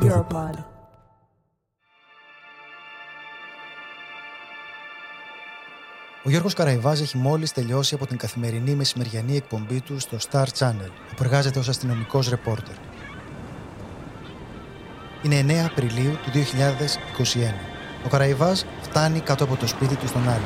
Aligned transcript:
Europod. 0.00 0.54
Ο 6.24 6.30
Γιώργος 6.30 6.54
Καραϊβάς 6.54 7.00
έχει 7.00 7.16
μόλις 7.16 7.52
τελειώσει 7.52 7.94
από 7.94 8.06
την 8.06 8.16
καθημερινή 8.16 8.74
μεσημεριανή 8.74 9.36
εκπομπή 9.36 9.80
του 9.80 9.98
στο 9.98 10.16
Star 10.30 10.44
Channel, 10.58 10.90
όπου 11.12 11.22
εργάζεται 11.22 11.58
ως 11.58 11.68
αστυνομικός 11.68 12.28
ρεπόρτερ. 12.28 12.74
Είναι 15.22 15.40
9 15.40 15.66
Απριλίου 15.70 16.12
του 16.22 16.30
2021. 16.30 17.54
Ο 18.04 18.08
Καραϊβάς 18.08 18.66
φτάνει 18.82 19.20
κάτω 19.20 19.44
από 19.44 19.56
το 19.56 19.66
σπίτι 19.66 19.96
του 19.96 20.06
στον 20.06 20.28
Άλλη. 20.28 20.44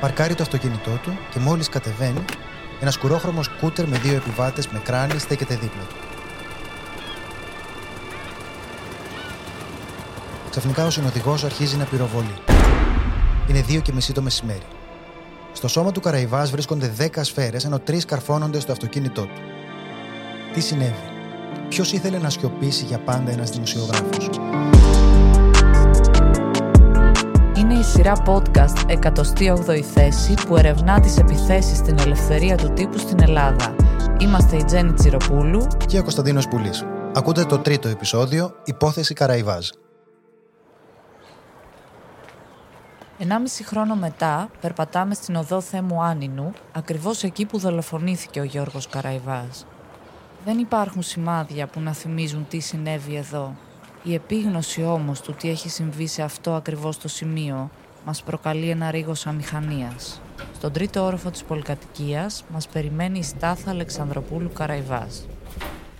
Παρκάρει 0.00 0.34
το 0.34 0.42
αυτοκίνητό 0.42 0.98
του 1.02 1.18
και 1.30 1.38
μόλις 1.38 1.68
κατεβαίνει, 1.68 2.24
ένα 2.82 2.90
σκουρόχρωμος 2.90 3.44
σκούτερ 3.44 3.86
με 3.86 3.98
δύο 3.98 4.14
επιβάτες 4.14 4.68
με 4.68 4.78
κράνη 4.78 5.18
στέκεται 5.18 5.54
δίπλα 5.54 5.82
του. 5.88 5.94
Ξαφνικά 10.50 10.86
ο 10.86 10.90
συνοδηγός 10.90 11.44
αρχίζει 11.44 11.76
να 11.76 11.84
πυροβολεί. 11.84 12.36
Είναι 13.48 13.60
δύο 13.60 13.80
και 13.80 13.92
μισή 13.92 14.12
το 14.12 14.22
μεσημέρι. 14.22 14.66
Στο 15.52 15.68
σώμα 15.68 15.92
του 15.92 16.00
Καραϊβάς 16.00 16.50
βρίσκονται 16.50 16.88
δέκα 16.88 17.24
σφαίρες, 17.24 17.64
ενώ 17.64 17.78
τρεις 17.78 18.04
καρφώνονται 18.04 18.60
στο 18.60 18.72
αυτοκίνητό 18.72 19.22
του. 19.22 19.40
Τι 20.54 20.60
συνέβη, 20.60 21.10
Ποιος 21.68 21.92
ήθελε 21.92 22.18
να 22.18 22.30
σιωπήσει 22.30 22.84
για 22.84 22.98
πάντα 22.98 23.30
ένας 23.30 23.50
δημοσιογράφος; 23.50 24.30
Είναι 27.82 27.90
η 27.90 27.94
σειρά 27.94 28.22
podcast 28.26 29.00
108η 29.02 29.80
θέση 29.80 30.34
που 30.46 30.56
ερευνά 30.56 31.00
τις 31.00 31.18
επιθέσεις 31.18 31.76
στην 31.76 31.98
ελευθερία 31.98 32.56
του 32.56 32.72
τύπου 32.72 32.98
στην 32.98 33.22
Ελλάδα. 33.22 33.76
Είμαστε 34.18 34.56
η 34.56 34.64
Τζέννη 34.64 34.92
Τσιροπούλου 34.92 35.66
και 35.86 35.98
ο 35.98 36.02
Κωνσταντίνος 36.02 36.48
Πουλής. 36.48 36.84
Ακούτε 37.14 37.44
το 37.44 37.58
τρίτο 37.58 37.88
επεισόδιο 37.88 38.54
«Υπόθεση 38.64 39.14
Καραϊβάζ». 39.14 39.68
Ενάμιση 43.18 43.64
χρόνο 43.64 43.94
μετά 43.94 44.50
περπατάμε 44.60 45.14
στην 45.14 45.36
οδό 45.36 45.60
Θέμου 45.60 46.02
Άνινου, 46.02 46.52
ακριβώς 46.72 47.22
εκεί 47.22 47.46
που 47.46 47.58
δολοφονήθηκε 47.58 48.40
ο 48.40 48.44
Γιώργος 48.44 48.88
Καραϊβάς. 48.88 49.66
Δεν 50.44 50.58
υπάρχουν 50.58 51.02
σημάδια 51.02 51.66
που 51.66 51.80
να 51.80 51.92
θυμίζουν 51.92 52.46
τι 52.48 52.60
συνέβη 52.60 53.14
εδώ. 53.14 53.56
Η 54.04 54.14
επίγνωση 54.14 54.82
όμως 54.82 55.20
του 55.20 55.32
τι 55.32 55.48
έχει 55.48 55.68
συμβεί 55.68 56.06
σε 56.06 56.22
αυτό 56.22 56.54
ακριβώς 56.54 56.98
το 56.98 57.08
σημείο 57.08 57.70
μας 58.04 58.22
προκαλεί 58.22 58.70
ένα 58.70 58.90
ρίγος 58.90 59.26
αμηχανίας. 59.26 60.20
Στον 60.54 60.72
τρίτο 60.72 61.04
όροφο 61.04 61.30
της 61.30 61.42
πολυκατοικίας 61.42 62.44
μας 62.48 62.68
περιμένει 62.68 63.18
η 63.18 63.22
Στάθα 63.22 63.70
Αλεξανδροπούλου 63.70 64.52
Καραϊβάς. 64.52 65.26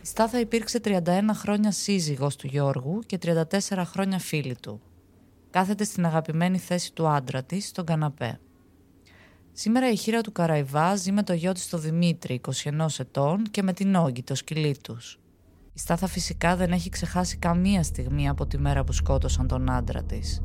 Η 0.03 0.07
Στάθα 0.07 0.41
υπήρξε 0.41 0.81
31 0.85 1.35
χρόνια 1.35 1.71
σύζυγος 1.71 2.37
του 2.37 2.47
Γιώργου 2.47 3.01
και 3.07 3.19
34 3.23 3.83
χρόνια 3.85 4.19
φίλη 4.19 4.57
του. 4.61 4.81
Κάθεται 5.51 5.85
στην 5.85 6.07
αγαπημένη 6.07 6.59
θέση 6.59 6.93
του 6.93 7.09
άντρα 7.09 7.43
της, 7.43 7.69
στον 7.69 7.85
καναπέ. 7.85 8.41
Σήμερα 9.53 9.91
η 9.91 9.97
χείρα 9.97 10.21
του 10.21 10.33
Καραϊβά 10.33 10.97
ζει 10.97 11.13
με 11.13 11.23
το 11.23 11.33
γιο 11.33 11.53
της 11.53 11.69
το 11.69 11.79
Δημήτρη, 11.79 12.41
21 12.65 12.87
ετών, 12.99 13.43
και 13.51 13.63
με 13.63 13.73
την 13.73 13.95
Όγκη, 13.95 14.23
το 14.23 14.35
σκυλί 14.35 14.77
τους. 14.83 15.19
Η 15.75 15.79
Στάθα 15.79 16.07
φυσικά 16.07 16.57
δεν 16.57 16.73
έχει 16.73 16.89
ξεχάσει 16.89 17.37
καμία 17.37 17.83
στιγμή 17.83 18.29
από 18.29 18.47
τη 18.47 18.59
μέρα 18.59 18.85
που 18.85 18.93
σκότωσαν 18.93 19.47
τον 19.49 19.71
άντρα 19.71 20.03
της. 20.03 20.43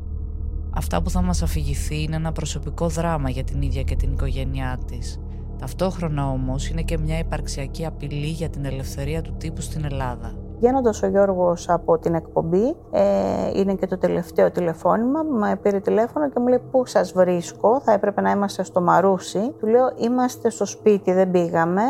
Αυτά 0.75 1.01
που 1.01 1.09
θα 1.09 1.21
μας 1.21 1.41
αφηγηθεί 1.41 2.03
είναι 2.03 2.15
ένα 2.15 2.31
προσωπικό 2.31 2.87
δράμα 2.87 3.29
για 3.29 3.43
την 3.43 3.61
ίδια 3.61 3.81
και 3.81 3.95
την 3.95 4.11
οικογένειά 4.11 4.77
της. 4.87 5.19
Ταυτόχρονα 5.59 6.29
όμως 6.29 6.69
είναι 6.69 6.81
και 6.81 6.97
μια 6.97 7.17
υπαρξιακή 7.17 7.85
απειλή 7.85 8.27
για 8.27 8.49
την 8.49 8.65
ελευθερία 8.65 9.21
του 9.21 9.35
τύπου 9.37 9.61
στην 9.61 9.85
Ελλάδα. 9.85 10.35
Βγαίνοντας 10.57 11.03
ο 11.03 11.07
Γιώργος 11.07 11.69
από 11.69 11.97
την 11.97 12.13
εκπομπή, 12.13 12.75
ε, 12.91 13.59
είναι 13.59 13.75
και 13.75 13.87
το 13.87 13.97
τελευταίο 13.97 14.51
τηλεφώνημα, 14.51 15.23
με 15.23 15.55
πήρε 15.55 15.79
τηλέφωνο 15.79 16.29
και 16.29 16.39
μου 16.39 16.47
λέει: 16.47 16.61
Πού 16.71 16.85
σας 16.85 17.11
βρίσκω, 17.11 17.81
θα 17.81 17.91
έπρεπε 17.91 18.21
να 18.21 18.31
είμαστε 18.31 18.63
στο 18.63 18.81
Μαρούσι. 18.81 19.53
Του 19.59 19.67
λέω: 19.67 19.93
Είμαστε 19.97 20.49
στο 20.49 20.65
σπίτι, 20.65 21.13
δεν 21.13 21.31
πήγαμε. 21.31 21.81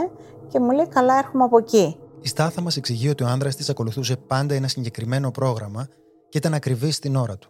Και 0.48 0.60
μου 0.60 0.72
λέει: 0.72 0.88
Καλά, 0.88 1.18
έρχομαι 1.18 1.44
από 1.44 1.58
εκεί. 1.58 1.98
Η 2.28 2.30
Στάθα 2.30 2.62
μας 2.62 2.78
εξηγεί 2.78 3.10
ότι 3.10 3.24
ο 3.24 3.28
άντρα 3.28 3.50
της 3.50 3.70
ακολουθούσε 3.70 4.18
πάντα 4.18 4.54
ένα 4.56 4.68
συγκεκριμένο 4.68 5.32
πρόγραμμα 5.32 5.88
και 6.30 6.38
ήταν 6.38 6.54
ακριβής 6.54 6.96
στην 6.96 7.16
ώρα 7.16 7.38
του. 7.38 7.50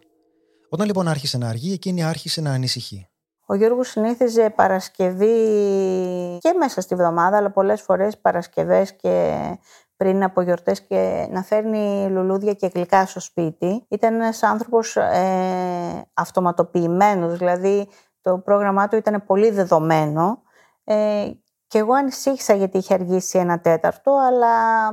Όταν 0.70 0.88
λοιπόν 0.88 1.08
άρχισε 1.08 1.38
να 1.38 1.48
αργεί, 1.48 1.74
εκείνη 1.74 2.04
άρχισε 2.04 2.42
να 2.42 2.52
ανησυχεί. 2.52 3.10
Ο 3.46 3.56
Γιώργος 3.56 3.88
συνήθιζε 3.88 4.50
Παρασκευή 4.50 5.28
και 6.40 6.54
μέσα 6.58 6.82
στη 6.82 6.96
βδομάδα, 6.96 7.38
αλλά 7.38 7.52
πολλές 7.52 7.82
φορές 7.82 8.18
Παρασκευές 8.18 8.96
και 8.96 9.38
πριν 9.96 10.24
από 10.24 10.42
γιορτές 10.42 10.82
και 10.82 11.28
να 11.32 11.44
φέρνει 11.44 12.08
λουλούδια 12.10 12.54
και 12.54 12.72
γλυκά 12.74 13.06
στο 13.06 13.20
σπίτι. 13.20 13.86
Ήταν 13.90 14.14
ένας 14.14 14.44
άνθρωπος 14.44 14.96
ε, 14.96 16.10
αυτοματοποιημένος, 16.14 17.38
δηλαδή 17.38 17.88
το 18.22 18.38
πρόγραμμά 18.38 18.88
του 18.88 18.96
ήταν 18.96 19.24
πολύ 19.26 19.50
δεδομένο 19.50 20.42
ε, 20.84 21.30
και 21.68 21.78
εγώ 21.78 21.94
ανησύχησα 21.94 22.54
γιατί 22.54 22.78
είχε 22.78 22.94
αργήσει 22.94 23.38
ένα 23.38 23.60
τέταρτο, 23.60 24.18
αλλά 24.28 24.88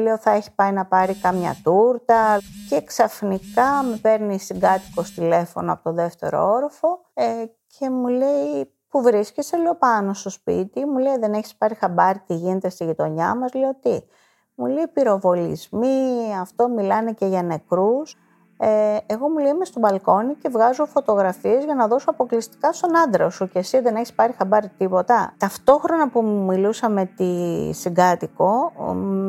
λέω 0.00 0.18
θα 0.18 0.30
έχει 0.30 0.54
πάει 0.54 0.72
να 0.72 0.86
πάρει 0.86 1.14
κάμια 1.14 1.56
τούρτα 1.62 2.38
και 2.68 2.82
ξαφνικά 2.82 3.82
με 3.82 3.98
παίρνει 4.02 4.38
συγκάτοικο 4.38 5.02
τηλέφωνο 5.14 5.72
από 5.72 5.82
το 5.82 5.92
δεύτερο 5.92 6.52
όροφο 6.52 7.00
ε, 7.14 7.44
και 7.78 7.90
μου 7.90 8.08
λέει 8.08 8.72
Πού 8.88 9.02
βρίσκεσαι, 9.02 9.56
λέω 9.56 9.74
πάνω 9.74 10.14
στο 10.14 10.30
σπίτι. 10.30 10.86
Μου 10.86 10.98
λέει 10.98 11.16
δεν 11.16 11.32
έχεις 11.32 11.56
πάρει 11.56 11.74
χαμπάρι 11.74 12.18
τι 12.26 12.34
γίνεται 12.34 12.68
στη 12.68 12.84
γειτονιά 12.84 13.34
μας. 13.34 13.54
Λέω 13.54 13.74
τι. 13.80 14.00
Μου 14.54 14.66
λέει 14.66 14.86
πυροβολισμοί, 14.92 16.36
αυτό 16.40 16.68
μιλάνε 16.68 17.12
και 17.12 17.26
για 17.26 17.42
νεκρούς. 17.42 18.16
Ε, 18.60 18.96
εγώ 19.06 19.28
μου 19.28 19.38
λέει 19.38 19.50
είμαι 19.50 19.64
στο 19.64 19.80
μπαλκόνι 19.80 20.34
και 20.34 20.48
βγάζω 20.48 20.86
φωτογραφίες 20.86 21.64
για 21.64 21.74
να 21.74 21.86
δώσω 21.86 22.10
αποκλειστικά 22.10 22.72
στον 22.72 22.96
άντρα 22.96 23.30
σου 23.30 23.48
και 23.48 23.58
εσύ 23.58 23.80
δεν 23.80 23.94
έχεις 23.94 24.12
πάρει 24.12 24.34
χαμπάρι 24.38 24.70
τίποτα. 24.78 25.34
Ταυτόχρονα 25.36 26.08
που 26.08 26.20
μου 26.20 26.44
μιλούσα 26.44 26.88
με 26.88 27.04
τη 27.16 27.70
συγκάτοικο, 27.72 28.72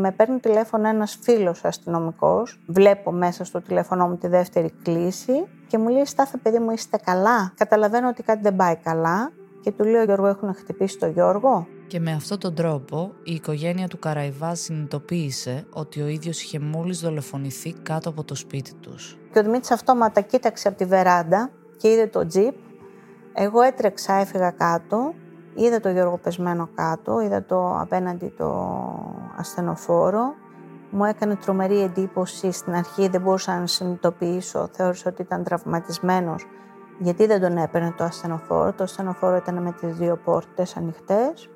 με 0.02 0.12
παίρνει 0.12 0.40
τηλέφωνο 0.40 0.88
ένας 0.88 1.18
φίλος 1.22 1.66
αστυνομικός. 1.66 2.60
Βλέπω 2.68 3.12
μέσα 3.12 3.44
στο 3.44 3.62
τηλέφωνο 3.62 4.08
μου 4.08 4.18
τη 4.18 4.28
δεύτερη 4.28 4.74
κλίση 4.84 5.48
και 5.68 5.78
μου 5.78 5.88
λέει 5.88 6.06
«Στάθε 6.06 6.38
παιδί 6.38 6.60
μου 6.60 6.72
είστε 6.72 6.98
καλά». 6.98 7.54
Καταλαβαίνω 7.58 8.08
ότι 8.08 8.24
κάτι 8.24 8.42
δεν 8.42 8.56
πάει 8.56 8.76
καλά 8.76 9.32
και 9.62 9.72
του 9.72 9.84
λέω 9.84 10.04
Γιώργο 10.04 10.28
έχουν 10.28 10.54
χτυπήσει 10.54 10.98
το 10.98 11.08
Γιώργο. 11.08 11.68
Και 11.88 12.00
με 12.00 12.12
αυτόν 12.12 12.40
τον 12.40 12.56
τρόπο 12.56 13.12
η 13.24 13.34
οικογένεια 13.34 13.88
του 13.88 14.00
Καραϊβά 14.00 14.56
συνειδητοποίησε 14.56 15.66
ότι 15.74 16.02
ο 16.02 16.08
ίδιος 16.08 16.42
είχε 16.42 16.60
μόλις 16.60 17.00
δολοφονηθεί 17.00 17.74
κάτω 17.74 18.10
από 18.10 18.24
το 18.24 18.36
σπίτι 18.36 18.74
τους. 18.74 19.19
Και 19.32 19.40
ο 19.40 19.44
Δημήτρης 19.44 19.72
αυτόματα 19.72 20.22
κοίταξε 20.22 20.68
από 20.68 20.78
τη 20.78 20.86
βεράντα 20.86 21.50
και 21.78 21.92
είδε 21.92 22.08
το 22.08 22.26
τζιπ. 22.26 22.56
Εγώ 23.34 23.62
έτρεξα, 23.62 24.14
έφυγα 24.14 24.52
κάτω, 24.52 25.14
είδα 25.54 25.80
το 25.80 25.90
Γιώργο 25.90 26.18
πεσμένο 26.18 26.70
κάτω, 26.76 27.20
είδα 27.20 27.44
το 27.44 27.80
απέναντι 27.80 28.34
το 28.38 28.76
ασθενοφόρο. 29.38 30.34
Μου 30.92 31.06
έκανε 31.06 31.36
τρομερή 31.36 31.82
εντύπωση, 31.82 32.52
στην 32.52 32.74
αρχή 32.74 33.08
δεν 33.08 33.22
μπορούσα 33.22 33.60
να 33.60 33.68
συνειδητοποιήσω, 33.68 34.70
θεώρησα 34.72 35.10
ότι 35.10 35.22
ήταν 35.22 35.44
τραυματισμένος 35.44 36.46
γιατί 37.00 37.26
δεν 37.26 37.42
τον 37.42 37.58
έπαιρνε 37.58 37.94
το 37.98 38.04
ασθενοφόρο. 38.04 38.74
Το 38.74 38.84
ασθενοφόρο 38.84 39.36
ήταν 39.36 39.62
με 39.62 39.72
τις 39.72 39.96
δύο 39.96 40.16
πόρτες 40.16 40.78
ανοιχτές 40.78 41.50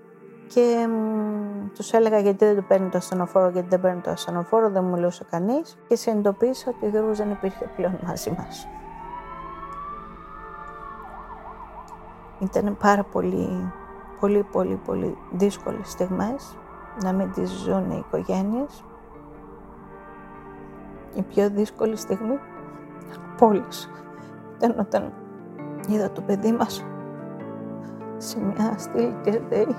και 0.54 0.88
τους 1.76 1.94
έλεγα 1.94 2.20
γιατί 2.20 2.46
δεν 2.46 2.56
του 2.56 2.64
παίρνει 2.64 2.90
το 2.90 2.98
ασθενοφόρο, 2.98 3.50
γιατί 3.50 3.68
δεν 3.68 3.82
παίρνει 3.82 4.02
το 4.02 4.10
ασθενοφόρο, 4.12 4.70
δεν 4.70 4.84
μου 4.84 4.90
μιλούσε 4.90 5.26
κανείς 5.30 5.78
και 5.88 5.96
συνειδητοποίησα 5.96 6.70
ότι 6.76 6.86
ο 6.86 6.90
Γιώργος 6.90 7.18
δεν 7.18 7.32
υπήρχε 7.32 7.70
πλέον 7.76 8.00
μαζί 8.06 8.36
μας. 8.38 8.68
Ήταν 12.40 12.78
πάρα 12.78 13.04
πολύ, 13.04 13.72
πολύ, 14.20 14.44
πολύ, 14.52 14.80
πολύ 14.86 15.18
δύσκολες 15.32 15.90
στιγμές 15.90 16.58
να 17.04 17.12
μην 17.14 17.32
τις 17.32 17.50
ζουν 17.50 17.92
οι 17.92 18.04
οικογένειες. 18.08 18.84
Η 21.14 21.22
πιο 21.22 21.50
δύσκολη 21.50 21.96
στιγμή 21.96 22.40
από 23.34 23.48
όλες 23.48 23.90
ήταν 24.56 24.80
όταν 24.80 25.14
είδα 25.88 26.12
το 26.12 26.22
παιδί 26.22 26.52
μας 26.52 26.86
σε 28.18 28.40
μια 28.40 28.74
στήλη 28.78 29.16
και 29.24 29.42
λέει 29.50 29.76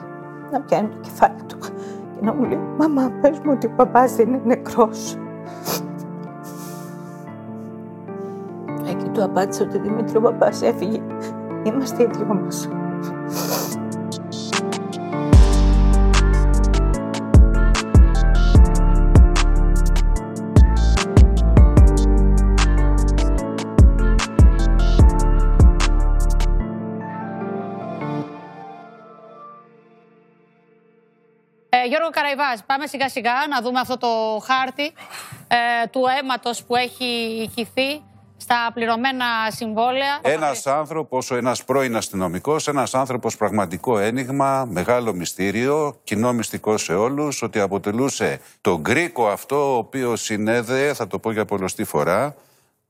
να 0.51 0.61
πιάνει 0.61 0.89
το 0.89 0.97
κεφάλι 1.01 1.43
του 1.47 1.59
και 1.59 2.21
να 2.21 2.35
μου 2.35 2.45
λέει 2.45 2.61
«Μαμά, 2.79 3.11
πες 3.21 3.39
μου 3.39 3.53
ότι 3.55 3.67
ο 3.67 3.71
παπάς 3.77 4.15
δεν 4.15 4.29
είναι 4.29 4.41
νεκρός». 4.45 5.17
Εκεί 8.89 9.09
του 9.09 9.23
απάντησα 9.25 9.65
ότι 9.65 9.79
Δημήτρη 9.79 10.17
ο 10.17 10.21
παπάς 10.21 10.63
έφυγε. 10.63 11.01
Είμαστε 11.63 12.03
οι 12.03 12.09
δυο 12.13 12.35
μας. 12.35 12.69
Γιώργο 32.35 32.43
Καραϊβάς. 32.43 32.65
Πάμε 32.67 32.87
σιγά 32.87 33.09
σιγά 33.09 33.33
να 33.51 33.61
δούμε 33.61 33.81
αυτό 33.81 33.99
το 33.99 34.09
χάρτη 34.45 34.93
ε, 35.49 35.87
του 35.91 36.03
αίματος 36.19 36.65
που 36.65 36.77
έχει 36.77 37.05
ηχηθεί 37.43 38.03
στα 38.37 38.71
πληρωμένα 38.75 39.25
συμβόλαια. 39.49 40.19
Ένας 40.23 40.67
άνθρωπος, 40.67 41.31
ένας 41.31 41.65
πρώην 41.65 41.97
αστυνομικός, 41.97 42.69
ένας 42.69 42.95
άνθρωπος 42.95 43.37
πραγματικό 43.37 43.99
ένιγμα, 43.99 44.65
μεγάλο 44.71 45.13
μυστήριο, 45.13 46.01
κοινό 46.05 46.33
μυστικό 46.33 46.77
σε 46.77 46.95
όλους, 46.95 47.43
ότι 47.43 47.61
αποτελούσε 47.61 48.41
τον 48.61 48.81
γκρίκο 48.81 49.29
αυτό, 49.29 49.75
ο 49.75 49.77
οποίος 49.77 50.23
συνέδεε, 50.23 50.95
θα 50.95 51.07
το 51.07 51.19
πω 51.19 51.33
για 51.33 51.45
πολλωστή 51.45 51.85
φορά, 51.85 52.35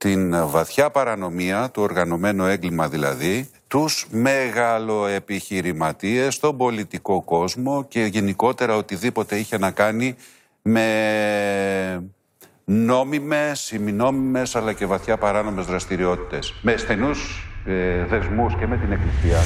την 0.04 0.48
βαθιά 0.48 0.90
παρανομία, 0.90 1.70
το 1.70 1.80
οργανωμένο 1.80 2.46
έγκλημα 2.46 2.88
δηλαδή, 2.88 3.50
τους 3.68 4.06
μεγαλοεπιχειρηματίες 4.10 6.34
στον 6.34 6.56
πολιτικό 6.56 7.22
κόσμο 7.22 7.84
και 7.84 8.04
γενικότερα 8.04 8.76
οτιδήποτε 8.76 9.36
είχε 9.36 9.58
να 9.58 9.70
κάνει 9.70 10.16
με 10.62 12.08
νόμιμες, 12.64 13.70
ημινόμιμες 13.70 14.56
αλλά 14.56 14.72
και 14.72 14.86
βαθιά 14.86 15.18
παράνομες 15.18 15.66
δραστηριότητες 15.66 16.54
με 16.62 16.76
στενούς 16.76 17.48
ε, 17.66 18.04
δεσμούς 18.04 18.56
και 18.56 18.66
με 18.66 18.76
την 18.76 18.92
Εκκλησία. 18.92 19.38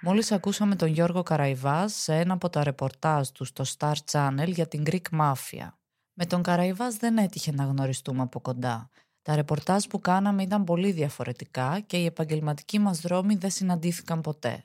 Μόλις 0.00 0.32
ακούσαμε 0.32 0.74
τον 0.74 0.88
Γιώργο 0.88 1.22
Καραϊβάς 1.22 1.94
σε 1.94 2.14
ένα 2.14 2.34
από 2.34 2.50
τα 2.50 2.64
ρεπορτάζ 2.64 3.28
του 3.28 3.44
στο 3.44 3.64
Star 3.78 3.94
Channel 4.10 4.46
για 4.46 4.66
την 4.66 4.82
Greek 4.86 5.20
Mafia. 5.20 5.68
Με 6.14 6.26
τον 6.26 6.42
Καραϊβάς 6.42 6.96
δεν 6.96 7.18
έτυχε 7.18 7.52
να 7.52 7.64
γνωριστούμε 7.64 8.22
από 8.22 8.40
κοντά. 8.40 8.88
Τα 9.22 9.34
ρεπορτάζ 9.34 9.84
που 9.84 10.00
κάναμε 10.00 10.42
ήταν 10.42 10.64
πολύ 10.64 10.92
διαφορετικά 10.92 11.80
και 11.86 11.96
οι 11.96 12.04
επαγγελματικοί 12.04 12.78
μας 12.78 13.00
δρόμοι 13.00 13.34
δεν 13.34 13.50
συναντήθηκαν 13.50 14.20
ποτέ. 14.20 14.64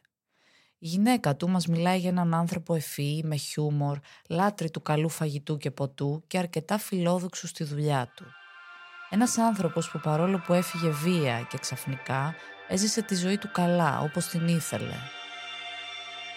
Η 0.78 0.88
γυναίκα 0.88 1.36
του 1.36 1.50
μας 1.50 1.68
μιλάει 1.68 2.00
για 2.00 2.10
έναν 2.10 2.34
άνθρωπο 2.34 2.76
ευφυή, 2.76 3.24
με 3.26 3.36
χιούμορ, 3.36 4.00
λάτρη 4.30 4.72
του 4.72 4.82
καλού 4.82 5.10
φαγητού 5.10 5.58
και 5.58 5.72
ποτού 5.72 6.24
και 6.28 6.38
αρκετά 6.38 6.78
φιλόδοξου 6.78 7.48
στη 7.48 7.64
δουλειά 7.64 8.12
του. 8.16 8.26
Ένας 9.10 9.38
άνθρωπος 9.38 9.90
που 9.92 10.00
παρόλο 10.00 10.38
που 10.46 10.54
έφυγε 10.54 10.90
βία 10.90 11.48
και 11.50 11.58
ξαφνικά, 11.58 12.36
έζησε 12.68 13.02
τη 13.02 13.16
ζωή 13.16 13.38
του 13.38 13.50
καλά 13.52 14.00
όπως 14.00 14.28
την 14.28 14.48
ήθελε. 14.48 14.96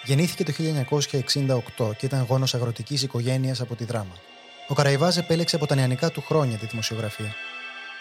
Γεννήθηκε 0.04 0.44
το 0.44 0.52
1968 1.78 1.96
και 1.96 2.06
ήταν 2.06 2.22
γόνος 2.22 2.54
αγροτικής 2.54 3.02
οικογένειας 3.02 3.60
από 3.60 3.74
τη 3.74 3.84
Δράμα. 3.84 4.14
Ο 4.72 4.74
Καραϊβάζ 4.74 5.16
επέλεξε 5.16 5.56
από 5.56 5.66
τα 5.66 5.74
νεανικά 5.74 6.10
του 6.10 6.20
χρόνια 6.20 6.56
τη 6.56 6.66
δημοσιογραφία. 6.66 7.34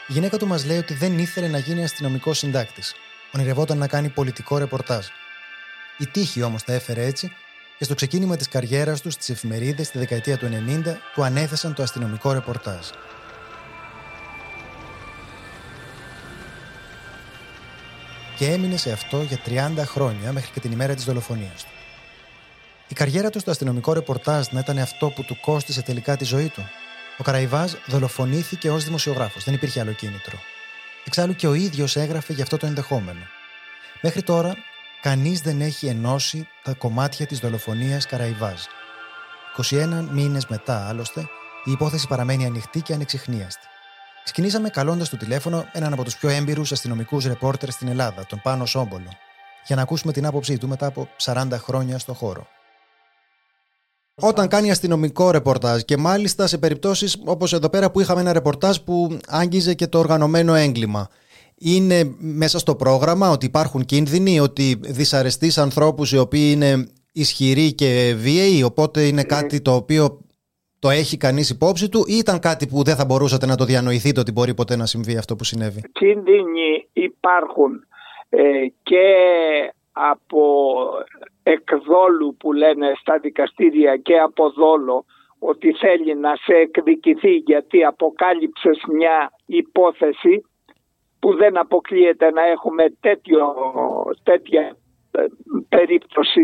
Η 0.07 0.13
γυναίκα 0.13 0.37
του 0.37 0.47
μας 0.47 0.65
λέει 0.65 0.77
ότι 0.77 0.93
δεν 0.93 1.19
ήθελε 1.19 1.47
να 1.47 1.57
γίνει 1.57 1.83
αστυνομικός 1.83 2.37
συντάκτης. 2.37 2.95
Ονειρευόταν 3.31 3.77
να 3.77 3.87
κάνει 3.87 4.09
πολιτικό 4.09 4.57
ρεπορτάζ. 4.57 5.05
Η 5.97 6.07
τύχη 6.07 6.41
όμως 6.41 6.63
τα 6.63 6.73
έφερε 6.73 7.05
έτσι 7.05 7.31
και 7.77 7.83
στο 7.83 7.95
ξεκίνημα 7.95 8.35
της 8.35 8.47
καριέρας 8.47 9.01
τους 9.01 9.13
στι 9.13 9.33
εφημερίδες 9.33 9.89
τη 9.89 9.97
δεκαετία 9.97 10.37
του 10.37 10.45
90 10.45 10.97
του 11.13 11.23
ανέθεσαν 11.23 11.73
το 11.73 11.83
αστυνομικό 11.83 12.31
ρεπορτάζ. 12.31 12.87
Και 18.37 18.45
έμεινε 18.45 18.77
σε 18.77 18.91
αυτό 18.91 19.21
για 19.21 19.39
30 19.77 19.83
χρόνια 19.85 20.31
μέχρι 20.31 20.51
και 20.51 20.59
την 20.59 20.71
ημέρα 20.71 20.95
της 20.95 21.03
δολοφονίας 21.03 21.63
του. 21.63 21.80
Η 22.91 22.93
καριέρα 22.93 23.29
του 23.29 23.39
στο 23.39 23.51
αστυνομικό 23.51 23.93
ρεπορτάζ 23.93 24.47
να 24.47 24.59
ήταν 24.59 24.77
αυτό 24.77 25.09
που 25.09 25.23
του 25.23 25.39
κόστησε 25.39 25.81
τελικά 25.81 26.17
τη 26.17 26.23
ζωή 26.23 26.49
του. 26.49 26.69
Ο 27.17 27.23
Καραϊβάζ 27.23 27.71
δολοφονήθηκε 27.85 28.69
ως 28.69 28.83
δημοσιογράφος. 28.83 29.43
Δεν 29.43 29.53
υπήρχε 29.53 29.79
άλλο 29.79 29.91
κίνητρο. 29.91 30.37
Εξάλλου 31.05 31.35
και 31.35 31.47
ο 31.47 31.53
ίδιος 31.53 31.95
έγραφε 31.95 32.33
για 32.33 32.43
αυτό 32.43 32.57
το 32.57 32.65
ενδεχόμενο. 32.65 33.19
Μέχρι 34.01 34.21
τώρα, 34.21 34.55
κανείς 35.01 35.41
δεν 35.41 35.61
έχει 35.61 35.87
ενώσει 35.87 36.47
τα 36.63 36.73
κομμάτια 36.73 37.25
της 37.25 37.39
δολοφονίας 37.39 38.05
Καραϊβάζ. 38.05 38.61
21 39.57 40.07
μήνες 40.11 40.47
μετά, 40.47 40.87
άλλωστε, 40.87 41.21
η 41.63 41.71
υπόθεση 41.71 42.07
παραμένει 42.07 42.45
ανοιχτή 42.45 42.81
και 42.81 42.93
ανεξιχνίαστη. 42.93 43.65
Ξεκινήσαμε 44.23 44.69
καλώντας 44.69 45.07
στο 45.07 45.17
τηλέφωνο 45.17 45.65
έναν 45.71 45.93
από 45.93 46.03
τους 46.03 46.17
πιο 46.17 46.29
έμπειρους 46.29 46.71
αστυνομικούς 46.71 47.25
ρεπόρτερ 47.25 47.69
στην 47.69 47.87
Ελλάδα, 47.87 48.25
τον 48.25 48.41
Πάνο 48.41 48.65
Σόμπολο, 48.65 49.09
για 49.65 49.75
να 49.75 49.81
ακούσουμε 49.81 50.13
την 50.13 50.25
άποψή 50.25 50.57
του 50.57 50.67
μετά 50.67 50.85
από 50.85 51.09
40 51.17 51.47
χρόνια 51.57 51.99
στο 51.99 52.13
χώρο 52.13 52.47
όταν 54.21 54.47
κάνει 54.47 54.71
αστυνομικό 54.71 55.31
ρεπορτάζ 55.31 55.81
και 55.81 55.97
μάλιστα 55.97 56.47
σε 56.47 56.57
περιπτώσεις 56.57 57.21
όπως 57.25 57.53
εδώ 57.53 57.69
πέρα 57.69 57.91
που 57.91 57.99
είχαμε 57.99 58.21
ένα 58.21 58.33
ρεπορτάζ 58.33 58.77
που 58.77 59.17
άγγιζε 59.27 59.73
και 59.73 59.87
το 59.87 59.99
οργανωμένο 59.99 60.53
έγκλημα. 60.53 61.07
Είναι 61.57 62.15
μέσα 62.17 62.59
στο 62.59 62.75
πρόγραμμα 62.75 63.29
ότι 63.29 63.45
υπάρχουν 63.45 63.85
κίνδυνοι, 63.85 64.39
ότι 64.39 64.79
δυσαρεστείς 64.81 65.57
ανθρώπους 65.57 66.11
οι 66.11 66.17
οποίοι 66.17 66.51
είναι 66.55 66.87
ισχυροί 67.13 67.73
και 67.73 68.15
βίαιοι, 68.17 68.63
οπότε 68.63 69.07
είναι 69.07 69.23
κάτι 69.23 69.61
το 69.61 69.73
οποίο 69.73 70.19
το 70.79 70.89
έχει 70.89 71.17
κανείς 71.17 71.49
υπόψη 71.49 71.89
του 71.89 72.03
ή 72.07 72.15
ήταν 72.15 72.39
κάτι 72.39 72.67
που 72.67 72.83
δεν 72.83 72.95
θα 72.95 73.05
μπορούσατε 73.05 73.45
να 73.45 73.55
το 73.55 73.65
διανοηθείτε 73.65 74.19
ότι 74.19 74.31
μπορεί 74.31 74.53
ποτέ 74.53 74.75
να 74.75 74.85
συμβεί 74.85 75.17
αυτό 75.17 75.35
που 75.35 75.43
συνέβη; 75.43 75.81
Κίνδυνοι 75.91 76.89
υπάρχουν 76.93 77.71
ε, 78.29 78.39
και 78.83 79.03
από 79.91 80.43
εκδόλου 81.43 82.35
που 82.39 82.53
λένε 82.53 82.93
στα 82.99 83.19
δικαστήρια 83.19 83.97
και 83.97 84.19
από 84.19 84.49
δόλο 84.49 85.05
ότι 85.39 85.73
θέλει 85.73 86.15
να 86.15 86.35
σε 86.35 86.53
εκδικηθεί 86.53 87.35
γιατί 87.35 87.83
αποκάλυψες 87.83 88.83
μια 88.91 89.31
υπόθεση 89.45 90.45
που 91.19 91.35
δεν 91.35 91.57
αποκλείεται 91.57 92.31
να 92.31 92.45
έχουμε 92.45 92.83
τέτοιο, 92.99 93.55
τέτοια 94.23 94.75
ε, 95.11 95.25
περίπτωση 95.69 96.41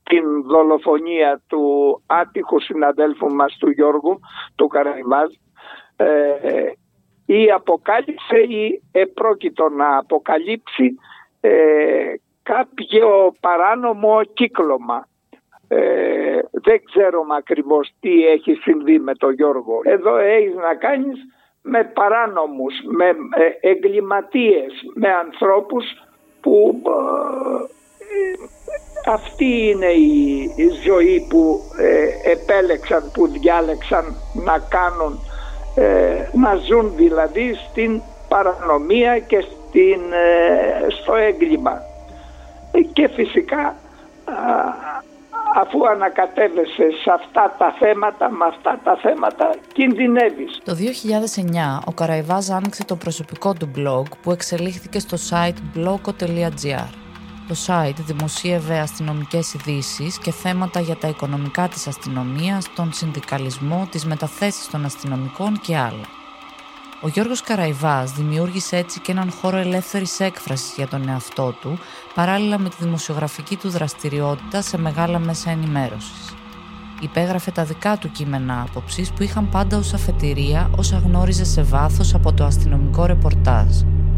στην 0.00 0.42
δολοφονία 0.42 1.42
του 1.46 1.62
άτυχου 2.06 2.60
συναδέλφου 2.60 3.34
μας 3.34 3.56
του 3.58 3.70
Γιώργου 3.70 4.20
του 4.56 4.66
Καραϊβάζ 4.66 5.32
ε, 5.96 6.70
ή 7.26 7.50
αποκάλυψε 7.50 8.38
ή 8.38 8.82
επρόκειτο 8.92 9.68
να 9.68 9.96
αποκαλύψει 9.96 10.94
ε, 11.40 12.14
κάποιο 12.42 13.34
παράνομο 13.40 14.20
κύκλωμα. 14.34 15.06
Ε, 15.68 16.40
δεν 16.50 16.82
ξέρουμε 16.84 17.34
ακριβώς 17.36 17.92
τι 18.00 18.26
έχει 18.26 18.54
συμβεί 18.54 18.98
με 18.98 19.14
τον 19.14 19.32
Γιώργο. 19.32 19.80
Εδώ 19.82 20.16
έχεις 20.16 20.54
να 20.54 20.74
κάνεις 20.74 21.18
με 21.62 21.84
παράνομους, 21.84 22.74
με 22.84 23.06
ε, 23.06 23.70
εγκληματίες, 23.70 24.72
με 24.94 25.08
ανθρώπους 25.12 25.84
που 26.40 26.82
ε, 26.86 27.70
αυτή 29.10 29.68
είναι 29.68 29.86
η, 29.86 30.68
ζωή 30.84 31.26
που 31.30 31.60
επέλεξαν, 32.24 33.10
που 33.14 33.28
διάλεξαν 33.28 34.04
να 34.44 34.58
κάνουν, 34.58 35.18
να 36.32 36.54
ζουν 36.54 36.92
δηλαδή 36.96 37.54
στην 37.54 38.00
παρανομία 38.28 39.18
και 39.18 39.40
στην, 39.40 40.00
στο 40.88 41.14
έγκλημα 41.14 41.91
και 42.92 43.08
φυσικά 43.08 43.74
αφού 45.54 45.88
ανακατεύεσαι 45.88 46.90
σε 47.02 47.10
αυτά 47.12 47.54
τα 47.58 47.74
θέματα, 47.78 48.30
με 48.30 48.44
αυτά 48.44 48.80
τα 48.84 48.96
θέματα 48.96 49.54
κινδυνεύεις. 49.72 50.60
Το 50.64 50.74
2009 50.74 51.78
ο 51.86 51.92
Καραϊβάζ 51.92 52.50
άνοιξε 52.50 52.84
το 52.84 52.96
προσωπικό 52.96 53.52
του 53.52 53.70
blog 53.76 54.02
που 54.22 54.30
εξελίχθηκε 54.30 54.98
στο 54.98 55.16
site 55.30 55.78
blog.gr. 55.78 56.88
Το 57.48 57.54
site 57.66 57.96
δημοσίευε 58.06 58.78
αστυνομικές 58.78 59.54
ειδήσεις 59.54 60.18
και 60.18 60.30
θέματα 60.30 60.80
για 60.80 60.96
τα 60.96 61.08
οικονομικά 61.08 61.68
της 61.68 61.86
αστυνομίας, 61.86 62.72
τον 62.74 62.92
συνδικαλισμό, 62.92 63.88
τις 63.90 64.06
μεταθέσεις 64.06 64.68
των 64.70 64.84
αστυνομικών 64.84 65.60
και 65.60 65.76
άλλα. 65.76 66.21
Ο 67.04 67.08
Γιώργος 67.08 67.40
Καραϊβάς 67.40 68.12
δημιούργησε 68.12 68.76
έτσι 68.76 69.00
και 69.00 69.12
έναν 69.12 69.30
χώρο 69.30 69.56
ελεύθερης 69.56 70.20
έκφρασης 70.20 70.74
για 70.76 70.88
τον 70.88 71.08
εαυτό 71.08 71.54
του, 71.60 71.78
παράλληλα 72.14 72.58
με 72.58 72.68
τη 72.68 72.76
δημοσιογραφική 72.78 73.56
του 73.56 73.70
δραστηριότητα 73.70 74.62
σε 74.62 74.78
μεγάλα 74.78 75.18
μέσα 75.18 75.50
ενημέρωσης. 75.50 76.34
Υπέγραφε 77.00 77.50
τα 77.50 77.64
δικά 77.64 77.96
του 77.96 78.10
κείμενα 78.10 78.66
άποψης 78.68 79.10
που 79.12 79.22
είχαν 79.22 79.48
πάντα 79.48 79.76
ως 79.76 79.92
αφετηρία 79.94 80.70
όσα 80.76 80.98
γνώριζε 80.98 81.44
σε 81.44 81.62
βάθος 81.62 82.14
από 82.14 82.32
το 82.32 82.44
αστυνομικό 82.44 83.06
ρεπορτάζ. 83.06 83.76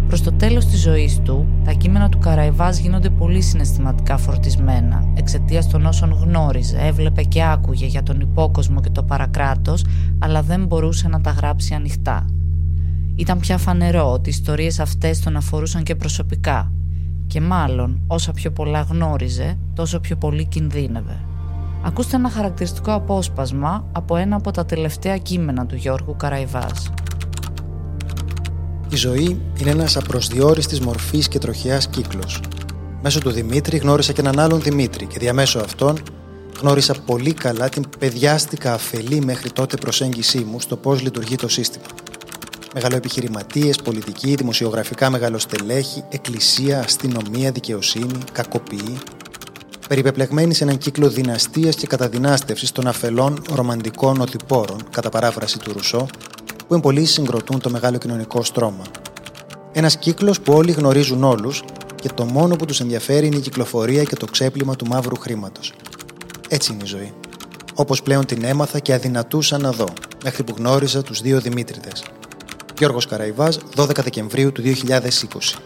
Προς 0.09 0.23
το 0.23 0.33
τέλος 0.33 0.65
της 0.65 0.81
ζωής 0.81 1.21
του, 1.23 1.47
τα 1.65 1.73
κείμενα 1.73 2.09
του 2.09 2.19
Καραϊβάς 2.19 2.79
γίνονται 2.79 3.11
πολύ 3.11 3.41
συναισθηματικά 3.41 4.17
φορτισμένα, 4.17 5.13
εξαιτίας 5.15 5.69
των 5.69 5.87
όσων 5.87 6.13
γνώριζε, 6.13 6.79
έβλεπε 6.81 7.23
και 7.23 7.45
άκουγε 7.45 7.87
για 7.87 8.03
τον 8.03 8.21
υπόκοσμο 8.21 8.81
και 8.81 8.91
το 8.91 9.03
παρακράτος, 9.03 9.85
αλλά 10.19 10.43
δεν 10.43 10.65
μπορούσε 10.65 11.09
να 11.09 11.21
τα 11.21 11.31
γράψει 11.31 11.75
ανοιχτά. 11.75 12.27
Ήταν 13.17 13.39
πια 13.39 13.59
φανερό 13.59 14.13
ότι 14.13 14.29
οι 14.29 14.33
ιστορίες 14.33 14.81
αυτές 14.81 15.21
τον 15.21 15.37
αφορούσαν 15.37 15.83
και 15.83 15.95
προσωπικά 15.95 16.73
και 17.27 17.41
μάλλον 17.41 18.03
όσα 18.07 18.33
πιο 18.33 18.51
πολλά 18.51 18.81
γνώριζε, 18.81 19.59
τόσο 19.75 20.01
πιο 20.01 20.17
πολύ 20.17 20.47
κινδύνευε. 20.47 21.25
Ακούστε 21.83 22.17
ένα 22.17 22.31
χαρακτηριστικό 22.31 22.93
απόσπασμα 22.93 23.89
από 23.93 24.17
ένα 24.17 24.37
από 24.37 24.51
τα 24.51 24.65
τελευταία 24.65 25.17
κείμενα 25.17 25.67
του 25.67 25.77
Γιώργου 25.77 26.17
Καραϊβάς. 26.17 26.91
Η 28.89 28.97
ζωή 28.97 29.41
είναι 29.61 29.71
ένας 29.71 29.97
απροσδιόριστης 29.97 30.81
μορφής 30.81 31.29
και 31.29 31.39
τροχιάς 31.39 31.89
κύκλος. 31.89 32.41
Μέσω 33.03 33.21
του 33.21 33.31
Δημήτρη 33.31 33.77
γνώρισα 33.77 34.13
και 34.13 34.21
έναν 34.21 34.39
άλλον 34.39 34.61
Δημήτρη 34.61 35.07
και 35.07 35.19
διαμέσω 35.19 35.59
αυτόν 35.59 35.99
γνώρισα 36.61 36.95
πολύ 37.07 37.33
καλά 37.33 37.69
την 37.69 37.85
παιδιάστικα 37.99 38.73
αφελή 38.73 39.21
μέχρι 39.21 39.51
τότε 39.51 39.77
προσέγγιση 39.77 40.39
μου 40.39 40.61
στο 40.61 40.77
πώς 40.77 41.03
λειτουργεί 41.03 41.37
το 41.37 41.49
σύστημα. 41.49 41.85
Μεγαλοεπιχειρηματίες, 42.75 43.77
πολιτικοί, 43.77 44.35
δημοσιογραφικά 44.35 45.11
μεγαλοστελέχη, 45.11 46.05
εκκλησία, 46.09 46.81
αστυνομία, 46.81 47.51
δικαιοσύνη, 47.51 48.19
κακοποιοί. 48.33 48.99
Περιπεπλεγμένοι 49.89 50.55
σε 50.55 50.65
έναν 50.65 50.79
κύκλο 50.79 51.09
δυναστείας 51.09 51.77
και 51.77 51.87
καταδυνάστευσης 51.87 52.73
των 52.73 52.87
αφελών 52.87 53.43
ρομαντικών 53.55 54.21
οδηπόρων, 54.21 54.79
κατά 54.91 55.09
παράφραση 55.09 55.59
του 55.59 55.73
Ρουσό, 55.73 56.07
που 56.67 56.75
εμπολί 56.75 57.05
συγκροτούν 57.05 57.61
το 57.61 57.71
μεγάλο 57.71 57.99
κοινωνικό 57.99 58.43
στρώμα. 58.43 58.85
Ένας 59.73 59.97
κύκλος 59.97 60.41
που 60.41 60.53
όλοι 60.53 60.73
γνωρίζουν 60.73 61.25
όλους 61.25 61.65
και 61.95 62.09
το 62.15 62.25
μόνο 62.25 62.57
που 62.57 62.65
τους 62.65 62.81
ενδιαφέρει 62.81 63.27
είναι 63.27 63.37
η 63.37 63.41
κυκλοφορία 63.41 64.03
και 64.03 64.17
το 64.17 64.27
ξέπλυμα 64.27 64.77
του 64.77 64.87
μαύρου 64.87 65.17
χρήματος. 65.17 65.73
Έτσι 66.49 66.73
είναι 66.73 66.83
η 66.83 66.87
ζωή. 66.87 67.13
Όπως 67.75 68.03
πλέον 68.03 68.27
την 68.27 68.45
έμαθα 68.45 68.79
και 68.79 68.95
αδυνατούσα 68.95 69.59
να 69.59 69.73
δω, 69.73 69.89
μέχρι 70.25 70.45
που 70.45 70.55
γνώριζα 70.57 71.03
τους 71.03 71.21
δύο 71.21 71.41
Δημήτριδες. 71.41 72.05
Γιώργος 72.79 73.07
Καραϊβάς, 73.07 73.59
12 73.77 74.03
Δεκεμβρίου 74.03 74.53
του 74.53 74.63
2020. 74.63 75.59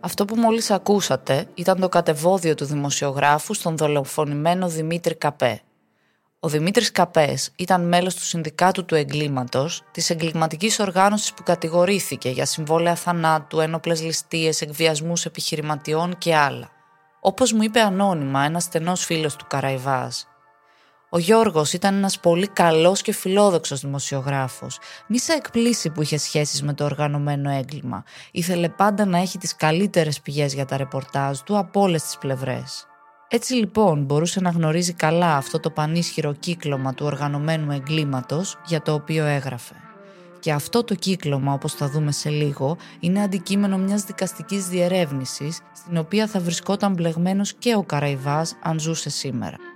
Αυτό 0.00 0.24
που 0.24 0.36
μόλις 0.36 0.70
ακούσατε 0.70 1.46
ήταν 1.54 1.80
το 1.80 1.88
κατεβόδιο 1.88 2.54
του 2.54 2.64
δημοσιογράφου 2.64 3.54
στον 3.54 3.76
δολοφονημένο 3.76 4.68
Δημήτρη 4.68 5.14
Καπέ. 5.14 5.60
Ο 6.40 6.48
Δημήτρης 6.48 6.92
Καπές 6.92 7.50
ήταν 7.56 7.88
μέλος 7.88 8.14
του 8.14 8.24
Συνδικάτου 8.24 8.84
του 8.84 8.94
Εγκλήματος, 8.94 9.82
της 9.90 10.10
εγκληματικής 10.10 10.78
οργάνωσης 10.78 11.32
που 11.34 11.42
κατηγορήθηκε 11.42 12.28
για 12.28 12.46
συμβόλαια 12.46 12.94
θανάτου, 12.94 13.60
ένοπλες 13.60 14.02
ληστείες, 14.02 14.60
εκβιασμούς 14.60 15.24
επιχειρηματιών 15.24 16.18
και 16.18 16.36
άλλα. 16.36 16.70
Όπως 17.20 17.52
μου 17.52 17.62
είπε 17.62 17.80
ανώνυμα 17.80 18.44
ένας 18.44 18.62
στενός 18.62 19.04
φίλος 19.04 19.36
του 19.36 19.46
Καραϊβάς, 19.48 20.26
ο 21.10 21.18
Γιώργος 21.18 21.72
ήταν 21.72 21.94
ένας 21.94 22.20
πολύ 22.20 22.46
καλός 22.46 23.02
και 23.02 23.12
φιλόδοξος 23.12 23.80
δημοσιογράφος. 23.80 24.78
Μη 25.06 25.18
σε 25.18 25.32
εκπλήσει 25.32 25.90
που 25.90 26.02
είχε 26.02 26.18
σχέσεις 26.18 26.62
με 26.62 26.74
το 26.74 26.84
οργανωμένο 26.84 27.50
έγκλημα. 27.50 28.04
Ήθελε 28.30 28.68
πάντα 28.68 29.04
να 29.04 29.18
έχει 29.18 29.38
τις 29.38 29.56
καλύτερες 29.56 30.20
πηγές 30.20 30.54
για 30.54 30.64
τα 30.64 30.76
ρεπορτάζ 30.76 31.38
του 31.38 31.58
από 31.58 31.80
όλες 31.80 32.02
τις 32.02 32.18
πλευρές. 32.18 32.86
Έτσι 33.28 33.54
λοιπόν 33.54 34.04
μπορούσε 34.04 34.40
να 34.40 34.50
γνωρίζει 34.50 34.92
καλά 34.92 35.36
αυτό 35.36 35.60
το 35.60 35.70
πανίσχυρο 35.70 36.32
κύκλωμα 36.32 36.94
του 36.94 37.06
οργανωμένου 37.06 37.72
εγκλήματος 37.72 38.58
για 38.66 38.82
το 38.82 38.92
οποίο 38.92 39.24
έγραφε. 39.24 39.74
Και 40.40 40.52
αυτό 40.52 40.84
το 40.84 40.94
κύκλωμα, 40.94 41.52
όπως 41.52 41.72
θα 41.72 41.88
δούμε 41.88 42.12
σε 42.12 42.28
λίγο, 42.28 42.76
είναι 43.00 43.22
αντικείμενο 43.22 43.78
μιας 43.78 44.04
δικαστικής 44.04 44.68
διερεύνησης, 44.68 45.60
στην 45.76 45.96
οποία 45.96 46.26
θα 46.26 46.40
βρισκόταν 46.40 46.92
μπλεγμένος 46.92 47.54
και 47.54 47.74
ο 47.74 47.82
Καραϊβάς 47.82 48.56
αν 48.62 48.80
ζούσε 48.80 49.10
σήμερα. 49.10 49.67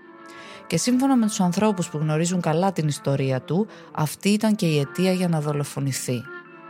Και 0.73 0.79
σύμφωνα 0.79 1.17
με 1.17 1.27
τους 1.27 1.41
ανθρώπους 1.41 1.89
που 1.89 1.99
γνωρίζουν 1.99 2.41
καλά 2.41 2.73
την 2.73 2.89
ιστορία 2.89 3.41
του, 3.41 3.67
αυτή 3.93 4.29
ήταν 4.29 4.55
και 4.55 4.67
η 4.67 4.79
αιτία 4.79 5.13
για 5.13 5.29
να 5.29 5.41
δολοφονηθεί. 5.41 6.23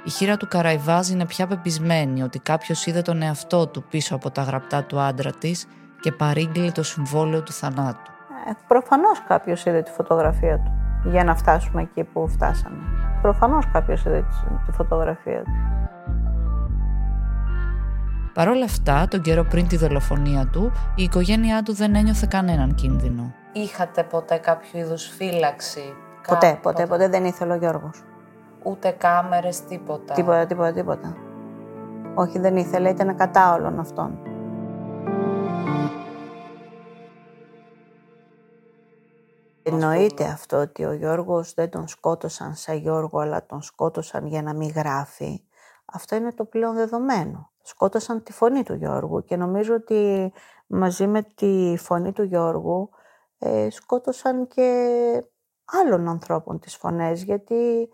Η 0.04 0.10
χείρα 0.10 0.36
του 0.36 0.48
Καραϊβάζ 0.48 1.08
είναι 1.08 1.26
πια 1.26 1.46
πεπισμένη 1.46 2.22
ότι 2.22 2.38
κάποιος 2.38 2.86
είδε 2.86 3.02
τον 3.02 3.22
εαυτό 3.22 3.66
του 3.66 3.84
πίσω 3.90 4.14
από 4.14 4.30
τα 4.30 4.42
γραπτά 4.42 4.84
του 4.84 5.00
άντρα 5.00 5.30
της 5.30 5.66
και 6.00 6.12
παρήγγειλε 6.12 6.70
το 6.70 6.82
συμβόλαιο 6.82 7.42
του 7.42 7.52
θανάτου. 7.52 8.10
Ε, 8.48 8.52
προφανώς 8.68 9.22
κάποιος 9.28 9.64
είδε 9.64 9.82
τη 9.82 9.90
φωτογραφία 9.90 10.58
του 10.58 10.72
για 11.10 11.24
να 11.24 11.36
φτάσουμε 11.36 11.82
εκεί 11.82 12.04
που 12.04 12.28
φτάσαμε. 12.28 12.78
Προφανώς 13.22 13.66
κάποιος 13.72 14.04
είδε 14.04 14.24
τη 14.66 14.72
φωτογραφία 14.72 15.42
του. 15.42 15.50
Παρ' 18.34 18.48
όλα 18.48 18.64
αυτά, 18.64 19.08
τον 19.08 19.20
καιρό 19.20 19.44
πριν 19.44 19.68
τη 19.68 19.76
δολοφονία 19.76 20.46
του, 20.46 20.72
η 20.94 21.02
οικογένειά 21.02 21.62
του 21.62 21.74
δεν 21.74 21.94
ένιωθε 21.94 22.26
κανέναν 22.30 22.74
κίνδυνο. 22.74 23.34
Είχατε 23.52 24.02
ποτέ 24.04 24.36
κάποιο 24.36 24.80
είδους 24.80 25.06
φύλαξη; 25.06 25.94
Ποτέ, 26.26 26.58
ποτέ, 26.62 26.86
ποτέ 26.86 27.08
δεν 27.08 27.24
ήθελε 27.24 27.52
ο 27.52 27.56
Γιώργος. 27.56 28.04
Ούτε 28.62 28.90
κάμερες, 28.90 29.64
τίποτα. 29.64 30.14
Τίποτα, 30.14 30.46
τίποτα, 30.46 30.72
τίποτα. 30.72 31.16
Όχι, 32.14 32.38
δεν 32.38 32.56
ήθελε, 32.56 32.90
ήταν 32.90 33.16
κατά 33.16 33.54
όλων 33.54 33.78
αυτών. 33.78 34.18
Εννοείται 39.62 40.24
αυτό 40.24 40.56
ότι 40.56 40.84
ο 40.84 40.92
Γιώργος 40.92 41.54
δεν 41.54 41.70
τον 41.70 41.88
σκότωσαν 41.88 42.54
σαν 42.54 42.76
Γιώργο, 42.76 43.18
αλλά 43.18 43.46
τον 43.46 43.62
σκότωσαν 43.62 44.26
για 44.26 44.42
να 44.42 44.54
μην 44.54 44.70
γράφει. 44.70 45.44
Αυτό 45.84 46.16
είναι 46.16 46.32
το 46.32 46.44
πλέον 46.44 46.74
δεδομένο. 46.74 47.50
Σκότωσαν 47.62 48.22
τη 48.22 48.32
φωνή 48.32 48.62
του 48.62 48.74
Γιώργου 48.74 49.24
και 49.24 49.36
νομίζω 49.36 49.74
ότι 49.74 50.32
μαζί 50.66 51.06
με 51.06 51.22
τη 51.22 51.76
φωνή 51.78 52.12
του 52.12 52.22
Γιώργου 52.22 52.90
ε, 53.44 53.70
σκότωσαν 53.70 54.46
και 54.46 54.92
άλλων 55.64 56.08
ανθρώπων 56.08 56.58
τις 56.58 56.76
φωνές 56.76 57.22
γιατί 57.22 57.88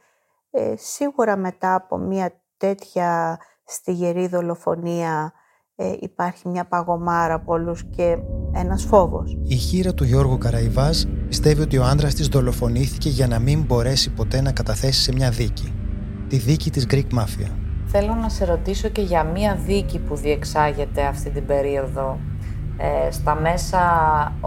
ε, 0.50 0.74
σίγουρα 0.76 1.36
μετά 1.36 1.74
από 1.74 1.96
μια 1.96 2.42
τέτοια 2.56 3.38
στιγερή 3.64 4.26
δολοφονία 4.26 5.32
ε, 5.74 5.92
υπάρχει 6.00 6.48
μια 6.48 6.64
παγωμάρα 6.64 7.34
από 7.34 7.52
όλους 7.52 7.84
και 7.84 8.18
ένας 8.52 8.84
φόβος. 8.84 9.38
Η 9.44 9.54
χείρα 9.54 9.94
του 9.94 10.04
Γιώργου 10.04 10.38
Καραϊβάς 10.38 11.08
πιστεύει 11.28 11.62
ότι 11.62 11.78
ο 11.78 11.84
άντρας 11.84 12.14
της 12.14 12.28
δολοφονήθηκε 12.28 13.08
για 13.08 13.26
να 13.26 13.38
μην 13.38 13.62
μπορέσει 13.62 14.10
ποτέ 14.10 14.40
να 14.40 14.52
καταθέσει 14.52 15.02
σε 15.02 15.12
μια 15.12 15.30
δίκη. 15.30 15.74
Τη 16.28 16.36
δίκη 16.36 16.70
της 16.70 16.86
Greek 16.90 17.18
Mafia. 17.18 17.50
Θέλω 17.86 18.14
να 18.14 18.28
σε 18.28 18.44
ρωτήσω 18.44 18.88
και 18.88 19.00
για 19.00 19.24
μια 19.24 19.54
δίκη 19.54 19.98
που 19.98 20.16
διεξάγεται 20.16 21.02
αυτή 21.02 21.30
την 21.30 21.46
περίοδο. 21.46 22.18
Ε, 22.80 23.10
στα 23.10 23.34
μέσα 23.34 23.78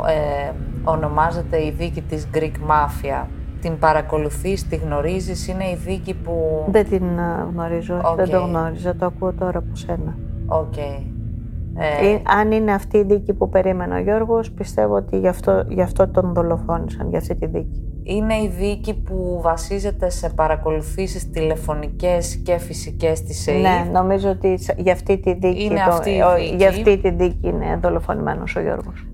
ε, 0.07 0.51
ονομάζεται 0.83 1.57
η 1.65 1.71
δίκη 1.71 2.01
της 2.01 2.29
Greek 2.33 2.55
Mafia. 2.69 3.25
Την 3.61 3.79
παρακολουθείς, 3.79 4.67
τη 4.67 4.75
γνωρίζεις, 4.75 5.47
είναι 5.47 5.63
η 5.63 5.75
δίκη 5.85 6.13
που... 6.13 6.65
Δεν 6.71 6.89
την 6.89 7.03
ε, 7.03 7.47
γνωρίζω, 7.51 8.13
δεν 8.15 8.29
το 8.29 8.39
γνώριζα, 8.39 8.95
το 8.95 9.05
ακούω 9.05 9.33
τώρα 9.33 9.57
από 9.57 9.75
σένα. 9.75 10.17
Οκ. 10.45 10.77
Ε... 10.77 12.21
Αν 12.39 12.51
είναι 12.51 12.73
αυτή 12.73 12.97
η 12.97 13.03
δίκη 13.03 13.33
που 13.33 13.50
περίμενε 13.50 13.95
ο 13.95 14.00
Γιώργος, 14.00 14.51
πιστεύω 14.51 14.95
ότι 14.95 15.19
γι' 15.19 15.27
αυτό, 15.27 15.65
γι 15.67 15.81
αυτό 15.81 16.07
τον 16.07 16.33
δολοφόνησαν, 16.33 17.09
για 17.09 17.17
αυτή 17.17 17.35
τη 17.35 17.45
δίκη. 17.45 17.90
Είναι 18.03 18.36
η 18.36 18.48
δίκη 18.48 18.93
που 18.93 19.39
βασίζεται 19.41 20.10
σε 20.10 20.29
παρακολουθήσεις 20.29 21.29
τηλεφωνικές 21.29 22.36
και 22.36 22.58
φυσικές 22.58 23.24
της 23.24 23.48
ΕΥΠ. 23.48 23.57
Ναι, 23.58 23.89
νομίζω 23.91 24.29
ότι 24.29 24.60
για 24.77 24.93
αυτή 24.93 25.20
τη 25.20 25.34
δίκη, 25.34 25.63
είναι 25.63 25.84
το, 25.86 25.91
αυτή 25.91 26.10
η 26.10 26.22
δίκη. 26.36 26.55
για 26.55 26.70
αυτή 26.70 26.98
τη 26.98 27.10
δίκη 27.10 27.48
είναι 27.48 27.79
δολοφονημένος 27.81 28.55
ο 28.55 28.60
Γιώργος. 28.60 29.05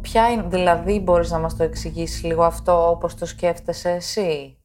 Ποια 0.00 0.30
είναι, 0.30 0.44
δηλαδή 0.48 1.00
μπορείς 1.00 1.30
να 1.30 1.38
μας 1.38 1.56
το 1.56 1.62
εξηγήσεις 1.62 2.24
λίγο 2.24 2.42
αυτό 2.42 2.90
όπως 2.90 3.14
το 3.14 3.26
σκέφτεσαι 3.26 3.90
εσύ; 3.90 4.58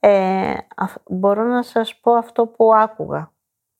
Ε, 0.00 0.52
μπορώ 1.06 1.42
να 1.42 1.62
σας 1.62 1.98
πω 2.00 2.12
αυτό 2.12 2.46
που 2.46 2.70
άκουγα 2.74 3.33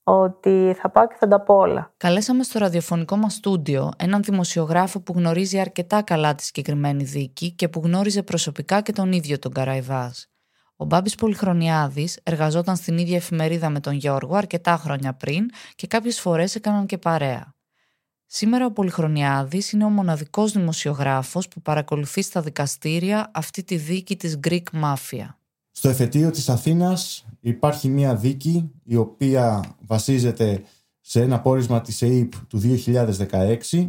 ότι 0.05 0.77
θα 0.81 0.91
πάω 0.91 1.07
και 1.07 1.15
θα 1.19 1.29
τα 1.29 1.41
πω 1.41 1.55
όλα. 1.55 1.93
Καλέσαμε 1.97 2.43
στο 2.43 2.59
ραδιοφωνικό 2.59 3.17
μας 3.17 3.35
στούντιο 3.35 3.91
έναν 3.97 4.23
δημοσιογράφο 4.23 5.01
που 5.01 5.13
γνωρίζει 5.17 5.61
αρκετά 5.61 6.03
καλά 6.03 6.35
τη 6.35 6.43
συγκεκριμένη 6.43 7.05
δίκη 7.05 7.53
και 7.53 7.69
που 7.69 7.81
γνώριζε 7.85 8.23
προσωπικά 8.23 8.81
και 8.81 8.93
τον 8.93 9.13
ίδιο 9.13 9.39
τον 9.39 9.53
Καραϊβάς. 9.53 10.29
Ο 10.77 10.85
Μπάμπης 10.85 11.15
Πολυχρονιάδης 11.15 12.21
εργαζόταν 12.23 12.77
στην 12.77 12.99
ίδια 12.99 13.17
εφημερίδα 13.17 13.71
με 13.71 13.81
τον 13.81 13.93
Γιώργο 13.93 14.37
αρκετά 14.37 14.77
χρόνια 14.77 15.15
πριν 15.15 15.47
και 15.75 15.87
κάποιες 15.87 16.21
φορές 16.21 16.55
έκαναν 16.55 16.87
και 16.87 16.99
παρέα. 16.99 17.55
Σήμερα 18.27 18.67
ο 18.67 18.73
Πολυχρονιάδης 18.73 19.73
είναι 19.73 19.85
ο 19.85 19.89
μοναδικός 19.89 20.53
δημοσιογράφος 20.53 21.49
που 21.49 21.63
παρακολουθεί 21.63 22.23
στα 22.23 22.41
δικαστήρια 22.41 23.31
αυτή 23.35 23.65
τη 23.65 23.77
δίκη 23.77 24.17
της 24.17 24.39
Greek 24.49 24.63
Mafia. 24.83 25.27
Στο 25.77 25.89
εφετείο 25.89 26.31
της 26.31 26.49
Αθήνας 26.49 27.27
υπάρχει 27.41 27.89
μια 27.89 28.15
δίκη 28.15 28.71
η 28.85 28.97
οποία 28.97 29.75
βασίζεται 29.87 30.63
σε 31.01 31.23
ένα 31.23 31.41
πόρισμα 31.41 31.81
της 31.81 32.03
ΕΕΠ 32.03 32.33
του 32.49 32.61
2016 33.71 33.89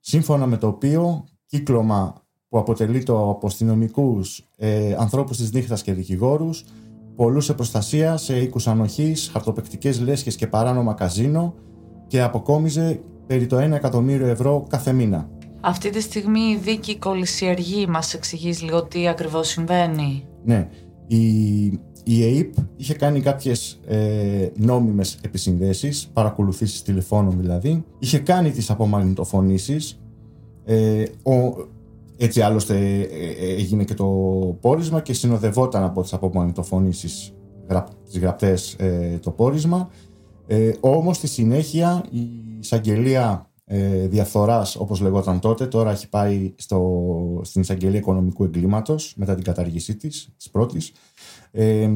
σύμφωνα 0.00 0.46
με 0.46 0.56
το 0.56 0.66
οποίο 0.66 1.24
κύκλωμα 1.46 2.22
που 2.48 2.58
αποτελεί 2.58 3.02
το 3.02 3.30
από 3.30 3.46
αστυνομικού 3.46 4.20
ε, 4.56 4.94
ανθρώπους 4.98 5.36
της 5.36 5.52
νύχτας 5.52 5.82
και 5.82 5.92
δικηγόρους 5.92 6.64
πολλούσε 7.16 7.54
προστασία 7.54 8.16
σε 8.16 8.38
οίκους 8.38 8.66
ανοχής, 8.66 9.30
χαρτοπεκτικές 9.32 10.00
λέσχες 10.00 10.36
και 10.36 10.46
παράνομα 10.46 10.94
καζίνο 10.94 11.54
και 12.06 12.22
αποκόμιζε 12.22 13.00
περί 13.26 13.46
το 13.46 13.56
1 13.56 13.60
εκατομμύριο 13.60 14.26
ευρώ 14.26 14.66
κάθε 14.68 14.92
μήνα. 14.92 15.28
Αυτή 15.60 15.90
τη 15.90 16.00
στιγμή 16.00 16.40
η 16.40 16.56
δίκη 16.56 16.98
κολυσιεργεί, 16.98 17.86
μας 17.86 18.14
εξηγείς 18.14 18.62
λίγο 18.62 18.84
τι 18.84 19.08
ακριβώς 19.08 19.48
συμβαίνει. 19.48 20.26
Ναι, 20.44 20.68
η, 21.06 21.64
η 22.04 22.24
ΕΕΠ 22.24 22.54
είχε 22.76 22.94
κάνει 22.94 23.20
κάποιες 23.20 23.80
ε, 23.86 24.48
νόμιμες 24.56 25.18
επισυνδέσεις, 25.22 26.10
παρακολουθήσεις 26.12 26.82
τηλεφώνων 26.82 27.40
δηλαδή. 27.40 27.84
Είχε 27.98 28.18
κάνει 28.18 28.50
τις 28.50 28.70
απομαγνητοφωνήσεις. 28.70 30.00
Ε, 30.64 31.02
ο, 31.22 31.66
έτσι 32.16 32.40
άλλωστε 32.40 32.76
ε, 32.76 33.00
ε, 33.00 33.54
έγινε 33.56 33.84
και 33.84 33.94
το 33.94 34.06
πόρισμα 34.60 35.00
και 35.00 35.12
συνοδευόταν 35.12 35.82
από 35.82 36.02
τις 36.02 36.12
απομαγνητοφωνήσεις 36.12 37.34
γραπ, 37.68 37.86
τις 38.04 38.18
γραπτές 38.18 38.74
ε, 38.78 39.18
το 39.22 39.30
πόρισμα. 39.30 39.90
Ε, 40.46 40.70
όμως 40.80 41.16
στη 41.16 41.26
συνέχεια 41.26 42.04
η 42.10 42.28
εισαγγελία 42.60 43.50
ε, 43.64 44.06
διαφθοράς 44.06 44.76
όπως 44.76 45.00
λεγόταν 45.00 45.40
τότε 45.40 45.66
τώρα 45.66 45.90
έχει 45.90 46.08
πάει 46.08 46.54
στο, 46.56 46.78
στην 47.44 47.60
εισαγγελία 47.60 47.98
οικονομικού 47.98 48.44
εγκλήματος 48.44 49.14
μετά 49.16 49.34
την 49.34 49.44
καταργήσή 49.44 49.96
της, 49.96 50.28
της 50.36 50.50
πρώτης 50.50 50.92
ε, 51.50 51.90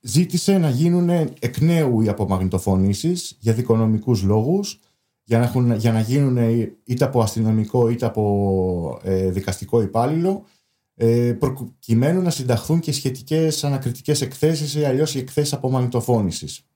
ζήτησε 0.00 0.58
να 0.58 0.70
γίνουν 0.70 1.08
εκ 1.38 1.60
νέου 1.60 2.00
οι 2.00 2.08
απομαγνητοφωνήσεις 2.08 3.36
για 3.40 3.52
δικονομικούς 3.52 4.22
λόγους 4.22 4.80
για 5.24 5.38
να, 5.38 5.44
έχουν, 5.44 5.72
για 5.72 5.92
να 5.92 6.00
γίνουν 6.00 6.36
είτε 6.84 7.04
από 7.04 7.20
αστυνομικό 7.20 7.88
είτε 7.88 8.06
από 8.06 9.00
ε, 9.02 9.30
δικαστικό 9.30 9.82
υπάλληλο 9.82 10.44
ε, 10.94 11.32
προκειμένου 11.32 12.22
να 12.22 12.30
συνταχθούν 12.30 12.80
και 12.80 12.92
σχετικές 12.92 13.64
ανακριτικές 13.64 14.20
εκθέσεις 14.20 14.74
ή 14.74 14.84
αλλιώς 14.84 15.14
οι 15.14 15.18
εκθέσεις 15.18 15.52
απομαγνητοφώνησης. 15.52 16.66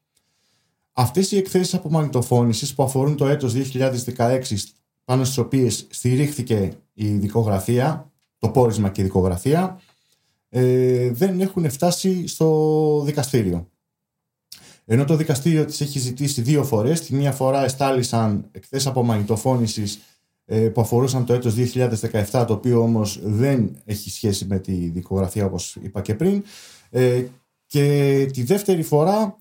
Αυτές 0.92 1.32
οι 1.32 1.36
εκθέσεις 1.36 1.74
απομαγνητοφώνησης 1.74 2.74
που 2.74 2.82
αφορούν 2.82 3.16
το 3.16 3.26
έτος 3.26 3.54
2016 4.16 4.40
πάνω 5.10 5.24
στις 5.24 5.38
οποίες 5.38 5.86
στηρίχθηκε 5.90 6.72
η 6.92 7.06
δικογραφία, 7.08 8.12
το 8.38 8.48
πόρισμα 8.48 8.88
και 8.88 9.00
η 9.00 9.04
δικογραφία, 9.04 9.80
ε, 10.48 11.10
δεν 11.10 11.40
έχουν 11.40 11.70
φτάσει 11.70 12.26
στο 12.26 13.02
δικαστήριο. 13.04 13.68
Ενώ 14.84 15.04
το 15.04 15.16
δικαστήριο 15.16 15.64
της 15.64 15.80
έχει 15.80 15.98
ζητήσει 15.98 16.42
δύο 16.42 16.64
φορές, 16.64 17.00
τη 17.00 17.14
μία 17.14 17.32
φορά 17.32 17.64
εστάλησαν 17.64 18.48
εκθέσεις 18.52 18.86
απομαγνητοφώνησης 18.86 20.00
ε, 20.44 20.68
που 20.68 20.80
αφορούσαν 20.80 21.24
το 21.24 21.32
έτος 21.32 21.54
2017, 22.30 22.44
το 22.46 22.52
οποίο 22.52 22.82
όμως 22.82 23.20
δεν 23.22 23.76
έχει 23.84 24.10
σχέση 24.10 24.44
με 24.44 24.58
τη 24.58 24.72
δικογραφία 24.72 25.44
όπως 25.44 25.76
είπα 25.82 26.00
και 26.00 26.14
πριν. 26.14 26.42
Ε, 26.90 27.24
και 27.66 28.26
τη 28.32 28.42
δεύτερη 28.42 28.82
φορά, 28.82 29.36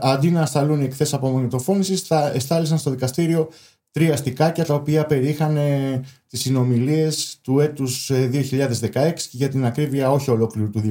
αντί 0.00 0.30
να 0.30 0.46
σταλούν 0.46 0.80
οι 0.80 0.84
εκθέσεις 0.84 1.14
απομαγνητοφώνησης, 1.14 2.00
θα 2.00 2.32
εστάλησαν 2.34 2.78
στο 2.78 2.90
δικαστήριο 2.90 3.48
τρία 3.90 4.16
στικάκια 4.16 4.64
τα 4.64 4.74
οποία 4.74 5.06
περιείχαν 5.06 5.56
ε, 5.56 6.00
τις 6.26 6.40
συνομιλίες 6.40 7.38
του 7.42 7.60
έτους 7.60 8.10
2016 8.12 9.12
και 9.14 9.28
για 9.30 9.48
την 9.48 9.64
ακρίβεια 9.64 10.10
όχι 10.10 10.30
ολόκληρου 10.30 10.70
του 10.70 10.82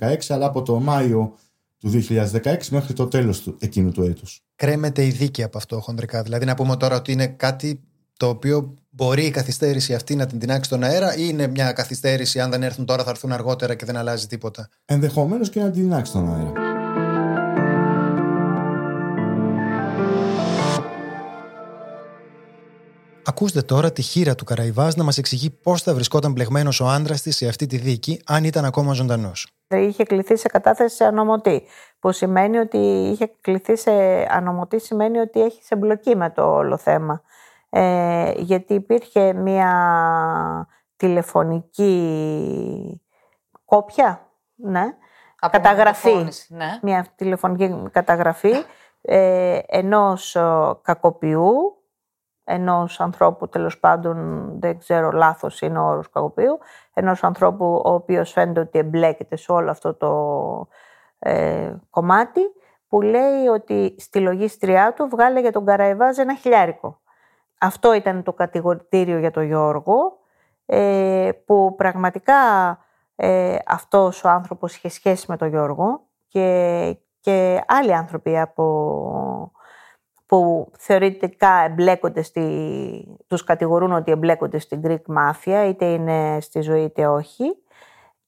2016 0.00 0.16
αλλά 0.28 0.46
από 0.46 0.62
το 0.62 0.80
Μάιο 0.80 1.34
του 1.78 1.90
2016 2.08 2.56
μέχρι 2.70 2.92
το 2.92 3.06
τέλος 3.06 3.40
του, 3.40 3.56
εκείνου 3.60 3.90
του 3.90 4.02
έτους. 4.02 4.40
Κρέμεται 4.56 5.04
η 5.04 5.10
δίκη 5.10 5.42
από 5.42 5.58
αυτό 5.58 5.80
χοντρικά. 5.80 6.22
Δηλαδή 6.22 6.44
να 6.44 6.54
πούμε 6.54 6.76
τώρα 6.76 6.96
ότι 6.96 7.12
είναι 7.12 7.26
κάτι 7.26 7.80
το 8.16 8.28
οποίο 8.28 8.74
μπορεί 8.90 9.24
η 9.24 9.30
καθυστέρηση 9.30 9.94
αυτή 9.94 10.14
να 10.14 10.26
την 10.26 10.38
τεινάξει 10.38 10.64
στον 10.64 10.82
αέρα 10.82 11.16
ή 11.16 11.26
είναι 11.28 11.46
μια 11.46 11.72
καθυστέρηση 11.72 12.40
αν 12.40 12.50
δεν 12.50 12.62
έρθουν 12.62 12.84
τώρα 12.84 13.04
θα 13.04 13.10
έρθουν 13.10 13.32
αργότερα 13.32 13.74
και 13.74 13.84
δεν 13.84 13.96
αλλάζει 13.96 14.26
τίποτα; 14.26 14.68
Ενδεχομένως 14.84 15.50
και 15.50 15.60
να 15.60 15.70
την 15.70 15.82
τεινάξει 15.82 16.10
στον 16.10 16.34
αέρα. 16.34 16.67
Ακούστε 23.28 23.62
τώρα 23.62 23.92
τη 23.92 24.02
χείρα 24.02 24.34
του 24.34 24.44
Καραϊβάς 24.44 24.96
να 24.96 25.04
μας 25.04 25.18
εξηγεί 25.18 25.50
πώς 25.50 25.82
θα 25.82 25.94
βρισκόταν 25.94 26.32
μπλεγμένος 26.32 26.80
ο 26.80 26.86
άντρας 26.86 27.22
της 27.22 27.36
σε 27.36 27.48
αυτή 27.48 27.66
τη 27.66 27.76
δίκη, 27.76 28.22
αν 28.26 28.44
ήταν 28.44 28.64
ακόμα 28.64 28.92
ζωντανός. 28.92 29.50
Είχε 29.68 30.04
κληθεί 30.04 30.36
σε 30.36 30.48
κατάθεση 30.48 30.96
σε 30.96 31.04
ανομωτή. 31.04 31.62
Που 31.98 32.12
σημαίνει 32.12 32.58
ότι 32.58 32.78
είχε 32.78 33.30
κληθεί 33.40 33.76
σε 33.76 33.90
ανομωτή, 34.30 34.80
σημαίνει 34.80 35.18
ότι 35.18 35.40
έχει 35.42 35.60
εμπλοκή 35.68 36.16
με 36.16 36.30
το 36.30 36.54
όλο 36.54 36.76
θέμα. 36.76 37.22
Ε, 37.70 38.32
γιατί 38.36 38.74
υπήρχε 38.74 39.32
μια 39.32 39.72
τηλεφωνική 40.96 41.92
κόπια, 43.64 44.28
ναι, 44.54 44.84
καταγραφή, 45.50 46.28
ναι. 46.48 46.78
μια 46.82 47.06
τηλεφωνική 47.16 47.90
καταγραφή 47.90 48.52
ε, 49.00 49.58
ενός 49.66 50.36
κακοποιού 50.82 51.77
ενός 52.48 53.00
ανθρώπου, 53.00 53.48
τέλος 53.48 53.78
πάντων 53.78 54.48
δεν 54.60 54.78
ξέρω 54.78 55.10
λάθος 55.10 55.60
είναι 55.60 55.78
ο 55.78 55.86
όρος 55.86 56.10
κακοποιού, 56.10 56.58
ενός 56.94 57.24
ανθρώπου 57.24 57.82
ο 57.84 57.92
οποίος 57.92 58.32
φαίνεται 58.32 58.60
ότι 58.60 58.78
εμπλέκεται 58.78 59.36
σε 59.36 59.52
όλο 59.52 59.70
αυτό 59.70 59.94
το 59.94 60.68
ε, 61.18 61.74
κομμάτι, 61.90 62.40
που 62.88 63.00
λέει 63.00 63.46
ότι 63.46 63.94
στη 63.98 64.20
λογίστριά 64.20 64.92
του 64.92 65.08
βγάλε 65.08 65.40
για 65.40 65.52
τον 65.52 65.64
Καραϊβάζ 65.64 66.18
ένα 66.18 66.34
χιλιάρικο. 66.34 67.00
Αυτό 67.60 67.92
ήταν 67.92 68.22
το 68.22 68.32
κατηγορητήριο 68.32 69.18
για 69.18 69.30
τον 69.30 69.42
Γιώργο, 69.42 70.18
ε, 70.66 71.30
που 71.46 71.74
πραγματικά 71.76 72.34
ε, 73.16 73.56
αυτός 73.66 74.24
ο 74.24 74.28
άνθρωπος 74.28 74.76
είχε 74.76 74.88
σχέση 74.88 75.26
με 75.28 75.36
τον 75.36 75.48
Γιώργο 75.48 76.00
και, 76.28 76.98
και 77.20 77.62
άλλοι 77.66 77.94
άνθρωποι 77.94 78.38
από 78.38 79.52
που 80.28 80.70
θεωρητικά 80.78 81.64
εμπλέκονται 81.64 82.22
στη, 82.22 83.18
τους 83.26 83.44
κατηγορούν 83.44 83.92
ότι 83.92 84.10
εμπλέκονται 84.10 84.58
στην 84.58 84.80
Greek 84.84 85.02
Mafia, 85.16 85.66
είτε 85.68 85.84
είναι 85.84 86.40
στη 86.40 86.60
ζωή 86.60 86.82
είτε 86.82 87.06
όχι. 87.06 87.56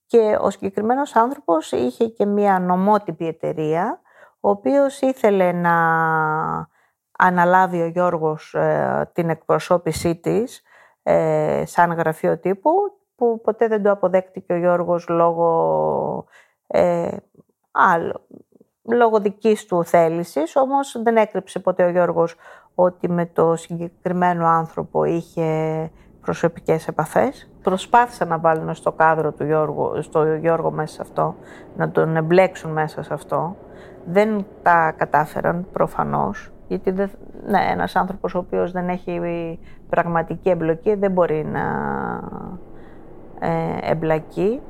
Και 0.06 0.36
ο 0.40 0.50
συγκεκριμένος 0.50 1.16
άνθρωπος 1.16 1.72
είχε 1.72 2.06
και 2.06 2.26
μία 2.26 2.58
νομότυπη 2.58 3.26
εταιρεία, 3.26 4.00
ο 4.40 4.50
οποίος 4.50 5.00
ήθελε 5.00 5.52
να 5.52 5.76
αναλάβει 7.18 7.82
ο 7.82 7.86
Γιώργος 7.86 8.54
ε, 8.54 9.10
την 9.12 9.30
εκπροσώπησή 9.30 10.16
της 10.16 10.62
ε, 11.02 11.62
σαν 11.66 11.92
γραφείο 11.92 12.38
τύπου, 12.38 12.70
που 13.14 13.40
ποτέ 13.40 13.68
δεν 13.68 13.82
το 13.82 13.90
αποδέχτηκε 13.90 14.52
ο 14.52 14.56
Γιώργος 14.56 15.08
λόγω 15.08 16.24
ε, 16.66 17.16
άλλο, 17.70 18.26
λόγω 18.92 19.20
δικής 19.20 19.66
του 19.66 19.84
θέλησης, 19.84 20.56
όμως 20.56 21.00
δεν 21.02 21.16
έκρυψε 21.16 21.58
ποτέ 21.58 21.84
ο 21.84 21.88
Γιώργος 21.88 22.36
ότι 22.74 23.10
με 23.10 23.26
το 23.26 23.56
συγκεκριμένο 23.56 24.46
άνθρωπο 24.46 25.04
είχε 25.04 25.90
προσωπικές 26.20 26.88
επαφές. 26.88 27.50
Προσπάθησαν 27.62 28.28
να 28.28 28.38
βάλουν 28.38 28.74
στο 28.74 28.92
κάδρο 28.92 29.32
του 29.32 29.44
Γιώργου, 29.44 30.02
στο 30.02 30.34
Γιώργο 30.34 30.70
μέσα 30.70 30.94
σε 30.94 31.02
αυτό, 31.02 31.34
να 31.76 31.90
τον 31.90 32.16
εμπλέξουν 32.16 32.70
μέσα 32.70 33.02
σε 33.02 33.14
αυτό. 33.14 33.56
Δεν 34.04 34.46
τα 34.62 34.94
κατάφεραν 34.96 35.66
προφανώς, 35.72 36.52
γιατί 36.68 36.90
δεν, 36.90 37.10
ναι, 37.46 37.60
ένας 37.70 37.96
άνθρωπος 37.96 38.34
ο 38.34 38.38
οποίος 38.38 38.72
δεν 38.72 38.88
έχει 38.88 39.20
πραγματική 39.88 40.48
εμπλοκή 40.48 40.94
δεν 40.94 41.12
μπορεί 41.12 41.44
να 41.44 41.60
ε, 43.40 43.90
εμπλακεί. 43.90 44.60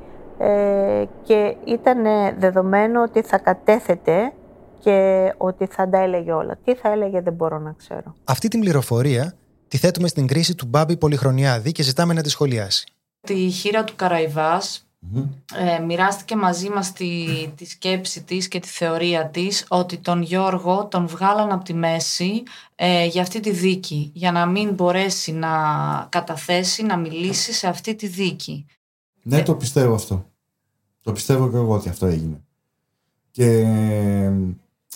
Ε, 0.43 1.05
και 1.23 1.55
ήταν 1.65 2.03
δεδομένο 2.39 3.01
ότι 3.01 3.21
θα 3.21 3.37
κατέθετε 3.37 4.33
και 4.79 5.33
ότι 5.37 5.65
θα 5.65 5.89
τα 5.89 5.97
έλεγε 5.97 6.31
όλα. 6.31 6.57
Τι 6.63 6.75
θα 6.75 6.91
έλεγε 6.91 7.21
δεν 7.21 7.33
μπορώ 7.33 7.59
να 7.59 7.73
ξέρω. 7.77 8.15
Αυτή 8.23 8.47
την 8.47 8.59
πληροφορία 8.59 9.33
τη 9.67 9.77
θέτουμε 9.77 10.07
στην 10.07 10.27
κρίση 10.27 10.55
του 10.55 10.65
Μπάμπη 10.65 10.97
Πολυχρονιάδη 10.97 11.71
και 11.71 11.83
ζητάμε 11.83 12.13
να 12.13 12.21
τη 12.21 12.29
σχολιάσει. 12.29 12.85
Τη 13.21 13.49
χείρα 13.49 13.83
του 13.83 13.93
καραϊβας 13.95 14.85
ε, 15.55 15.79
μοιράστηκε 15.79 16.35
μαζί 16.35 16.69
μας 16.69 16.91
τη, 16.91 17.25
τη 17.55 17.65
σκέψη 17.65 18.23
της 18.23 18.47
και 18.47 18.59
τη 18.59 18.67
θεωρία 18.67 19.27
της 19.29 19.65
ότι 19.67 19.97
τον 19.97 20.21
Γιώργο 20.21 20.85
τον 20.85 21.07
βγάλαν 21.07 21.51
από 21.51 21.63
τη 21.63 21.73
μέση 21.73 22.43
ε, 22.75 23.05
για 23.05 23.21
αυτή 23.21 23.39
τη 23.39 23.51
δίκη 23.51 24.11
για 24.13 24.31
να 24.31 24.45
μην 24.45 24.73
μπορέσει 24.73 25.31
να 25.31 25.49
καταθέσει, 26.09 26.83
να 26.83 26.97
μιλήσει 26.97 27.53
σε 27.53 27.67
αυτή 27.67 27.95
τη 27.95 28.07
δίκη. 28.07 28.65
Ναι, 29.23 29.43
το 29.43 29.55
πιστεύω 29.55 29.93
αυτό. 29.93 30.30
Το 31.01 31.11
πιστεύω 31.11 31.49
και 31.49 31.55
εγώ 31.55 31.73
ότι 31.73 31.89
αυτό 31.89 32.05
έγινε. 32.05 32.41
Και 33.31 33.67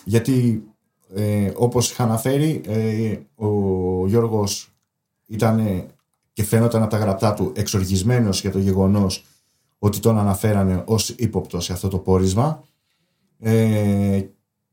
γιατί 0.04 0.64
ε, 1.14 1.52
όπως 1.56 1.92
είχα 1.92 2.04
αναφέρει 2.04 2.62
ε, 2.68 3.18
ο 3.36 4.08
Γιώργος 4.08 4.70
ήταν 5.28 5.86
και 6.34 6.44
φαίνονταν 6.44 6.82
από 6.82 6.92
τα 6.92 6.98
γραπτά 6.98 7.34
του 7.34 7.52
εξοργισμένος 7.56 8.42
για 8.42 8.52
το 8.52 8.60
γεγονός 8.60 9.26
ότι 9.80 10.00
τον 10.00 10.18
αναφέρανε 10.18 10.84
ως 10.86 11.10
ύποπτο 11.10 11.60
σε 11.60 11.74
αυτό 11.74 11.88
το 11.88 11.98
πόρισμα 11.98 12.64
ε, 13.40 14.22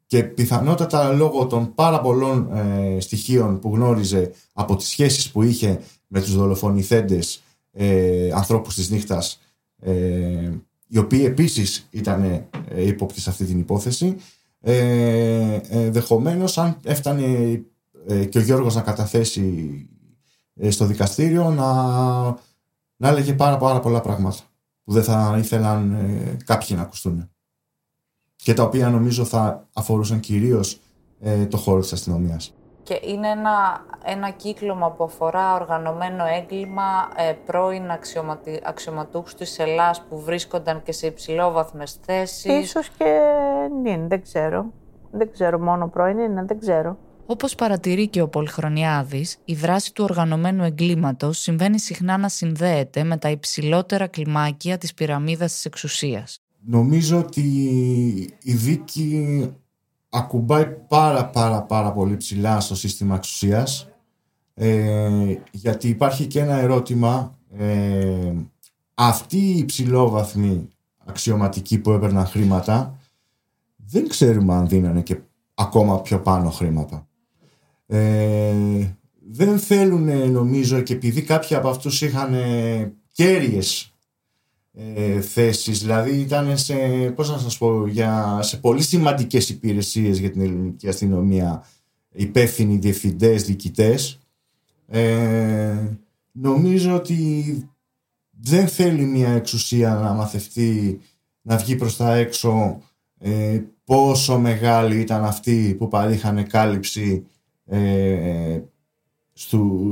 και 0.07 0.23
πιθανότατα 0.23 1.13
λόγω 1.13 1.47
των 1.47 1.75
πάρα 1.75 2.01
πολλών 2.01 2.49
ε, 2.53 3.01
στοιχείων 3.01 3.59
που 3.59 3.75
γνώριζε 3.75 4.33
από 4.53 4.77
τις 4.77 4.89
σχέσεις 4.89 5.31
που 5.31 5.43
είχε 5.43 5.81
με 6.07 6.21
τους 6.21 6.37
δολοφονηθέντες 6.37 7.43
ε, 7.73 8.31
ανθρώπους 8.35 8.75
της 8.75 8.91
νύχτας 8.91 9.41
ε, 9.81 10.51
οι 10.93 10.99
οποίοι 10.99 11.23
επίσης 11.27 11.87
ήταν 11.91 12.23
ε, 12.69 12.87
ύποπτοι 12.87 13.21
σε 13.21 13.31
αυτή 13.31 13.45
την 13.45 13.59
υπόθεση. 13.59 14.17
Ε, 14.61 15.61
ε 15.69 16.03
αν 16.55 16.77
έφτανε 16.85 17.25
ε, 18.07 18.25
και 18.25 18.39
ο 18.39 18.41
Γιώργος 18.41 18.75
να 18.75 18.81
καταθέσει 18.81 19.71
ε, 20.55 20.71
στο 20.71 20.87
δικαστήριο 20.87 21.51
να, 21.51 21.73
να 22.97 23.09
έλεγε 23.09 23.35
πάρα, 23.35 23.57
πάρα 23.57 23.81
πολλά 23.81 24.01
πράγματα 24.01 24.37
που 24.85 24.93
δεν 24.93 25.03
θα 25.03 25.37
ήθελαν 25.39 25.97
κάποιοι 26.45 26.77
να 26.77 26.83
ακουστούν 26.83 27.31
και 28.37 28.55
τα 28.55 28.63
οποία 28.63 28.91
νομίζω 28.91 29.25
θα 29.25 29.69
αφορούσαν 29.73 30.21
κυρίως 30.21 30.81
το 31.49 31.57
χώρο 31.57 31.81
της 31.81 31.93
αστυνομίας. 31.93 32.55
Και 32.83 33.01
είναι 33.03 33.29
ένα, 33.29 33.85
ένα 34.05 34.31
κύκλωμα 34.31 34.91
που 34.91 35.05
αφορά 35.05 35.55
οργανωμένο 35.55 36.25
έγκλημα 36.25 37.09
ε, 37.17 37.33
πρώην 37.47 37.91
αξιωματι, 37.91 38.61
αξιωματούχους 38.65 39.35
της 39.35 39.59
Ελλάς 39.59 40.03
που 40.09 40.21
βρίσκονταν 40.21 40.83
και 40.83 40.93
σε 40.93 41.07
υψηλόβαθμες 41.07 41.99
θέσεις. 42.05 42.45
Ίσως 42.45 42.89
και 42.89 43.21
ναι, 43.83 44.07
δεν 44.07 44.23
ξέρω. 44.23 44.73
Δεν 45.11 45.33
ξέρω 45.33 45.59
μόνο 45.59 45.89
πρώην 45.89 46.19
είναι, 46.19 46.45
δεν 46.45 46.59
ξέρω. 46.59 46.99
Όπως 47.27 47.55
παρατηρεί 47.55 48.09
και 48.09 48.21
ο 48.23 48.29
Πολυχρονιάδης, 48.29 49.39
η 49.45 49.55
δράση 49.55 49.95
του 49.95 50.05
οργανωμένου 50.05 50.65
εγκλήματος 50.65 51.39
συμβαίνει 51.39 51.79
συχνά 51.79 52.17
να 52.17 52.29
συνδέεται 52.29 53.05
με 53.05 53.17
τα 53.17 53.31
υψηλότερα 53.31 54.07
κλιμάκια 54.07 54.79
της 54.79 54.95
πυραμίδας 54.95 55.53
της 55.53 55.65
εξουσίας. 55.65 56.39
Νομίζω 56.65 57.19
ότι 57.19 57.41
η 58.43 58.53
δίκη 58.53 59.53
ακουμπάει 60.15 60.67
πάρα 60.89 61.27
πάρα 61.27 61.63
πάρα 61.63 61.93
πολύ 61.93 62.17
ψηλά 62.17 62.61
στο 62.61 62.75
σύστημα 62.75 63.15
εξουσίας 63.15 63.89
ε, 64.55 65.37
γιατί 65.51 65.89
υπάρχει 65.89 66.27
και 66.27 66.41
ένα 66.41 66.55
ερώτημα 66.55 67.39
ε, 67.59 68.33
αυτοί 68.95 69.37
οι 69.37 69.59
υψηλόβαθμοι 69.59 70.69
αξιωματικοί 71.05 71.79
που 71.79 71.91
έπαιρναν 71.91 72.27
χρήματα 72.27 72.99
δεν 73.77 74.09
ξέρουμε 74.09 74.55
αν 74.55 74.69
δίνανε 74.69 75.01
και 75.01 75.17
ακόμα 75.55 76.01
πιο 76.01 76.21
πάνω 76.21 76.51
χρήματα. 76.51 77.07
Ε, 77.87 78.55
δεν 79.31 79.59
θέλουν 79.59 80.31
νομίζω 80.31 80.81
και 80.81 80.93
επειδή 80.93 81.23
κάποιοι 81.23 81.57
από 81.57 81.69
αυτούς 81.69 82.03
είχαν 82.03 82.35
κέρυες 83.13 83.92
ε, 84.75 85.21
θέσεις. 85.21 85.81
Δηλαδή 85.81 86.11
ήταν 86.11 86.59
σε, 86.59 86.75
πώς 87.15 87.31
να 87.31 87.39
σας 87.39 87.59
πω, 87.59 87.87
για, 87.87 88.39
σε 88.43 88.57
πολύ 88.57 88.83
σημαντικές 88.83 89.49
υπηρεσίες 89.49 90.19
για 90.19 90.31
την 90.31 90.41
ελληνική 90.41 90.89
αστυνομία. 90.89 91.65
Υπεύθυνοι 92.13 92.77
διευθυντές, 92.77 93.45
διοικητές. 93.45 94.19
Ε, 94.87 95.77
νομίζω 96.33 96.95
ότι 96.95 97.45
δεν 98.31 98.69
θέλει 98.69 99.05
μια 99.05 99.29
εξουσία 99.29 99.95
να 99.95 100.13
μαθευτεί 100.13 101.01
να 101.43 101.57
βγει 101.57 101.77
προς 101.77 101.97
τα 101.97 102.15
έξω 102.15 102.83
ε, 103.19 103.61
πόσο 103.85 104.39
μεγάλοι 104.39 105.01
ήταν 105.01 105.25
αυτοί 105.25 105.75
που 105.79 105.89
παρήχαν 105.89 106.47
κάλυψη 106.47 107.27
ε, 107.67 108.61
στο, 109.33 109.91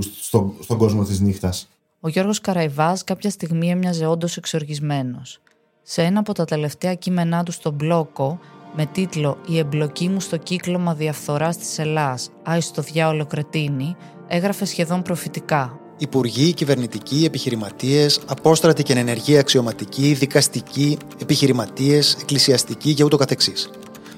στον 0.60 0.78
κόσμο 0.78 1.04
της 1.04 1.20
νύχτας. 1.20 1.68
Ο 2.02 2.08
Γιώργος 2.08 2.40
Καραϊβάς 2.40 3.04
κάποια 3.04 3.30
στιγμή 3.30 3.70
έμοιαζε 3.70 4.06
όντως 4.06 4.36
εξοργισμένος. 4.36 5.40
Σε 5.82 6.02
ένα 6.02 6.18
από 6.18 6.32
τα 6.34 6.44
τελευταία 6.44 6.94
κείμενά 6.94 7.42
του 7.42 7.52
στον 7.52 7.74
μπλόκο, 7.74 8.38
με 8.76 8.86
τίτλο 8.86 9.38
«Η 9.46 9.58
εμπλοκή 9.58 10.08
μου 10.08 10.20
στο 10.20 10.36
κύκλωμα 10.36 10.94
διαφθοράς 10.94 11.56
της 11.56 11.78
Ελλάς, 11.78 12.30
άι 12.42 12.60
στο 12.60 12.82
διάολο 12.82 13.26
Κρετίνη», 13.26 13.96
έγραφε 14.28 14.64
σχεδόν 14.64 15.02
προφητικά. 15.02 15.78
Υπουργοί, 15.98 16.52
κυβερνητικοί, 16.52 17.24
επιχειρηματίες, 17.24 18.20
απόστρατοι 18.26 18.82
και 18.82 18.92
ενεργοί 18.92 19.38
αξιωματικοί, 19.38 20.12
δικαστικοί, 20.12 20.98
επιχειρηματίες, 21.20 22.16
εκκλησιαστικοί 22.20 22.94
και 22.94 23.04
ούτω 23.04 23.16
καθεξής. 23.16 23.70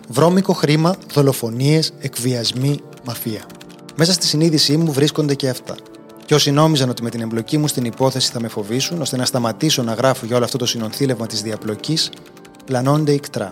Βρώμικο 0.08 0.52
χρήμα, 0.52 0.96
δολοφονίες, 1.12 1.92
εκβιασμοί, 2.00 2.78
μαφία. 3.04 3.42
Μέσα 3.96 4.12
στη 4.12 4.26
συνείδησή 4.26 4.76
μου 4.76 4.92
βρίσκονται 4.92 5.34
και 5.34 5.48
αυτά. 5.48 5.76
Και 6.32 6.38
όσοι 6.38 6.50
νόμιζαν 6.50 6.88
ότι 6.88 7.02
με 7.02 7.10
την 7.10 7.20
εμπλοκή 7.20 7.58
μου 7.58 7.68
στην 7.68 7.84
υπόθεση 7.84 8.32
θα 8.32 8.40
με 8.40 8.48
φοβήσουν, 8.48 9.00
ώστε 9.00 9.16
να 9.16 9.24
σταματήσω 9.24 9.82
να 9.82 9.92
γράφω 9.92 10.26
για 10.26 10.36
όλο 10.36 10.44
αυτό 10.44 10.58
το 10.58 10.66
συνονθήλευμα 10.66 11.26
της 11.26 11.42
διαπλοκής, 11.42 12.10
πλανώνται 12.64 13.12
ικτρά. 13.12 13.50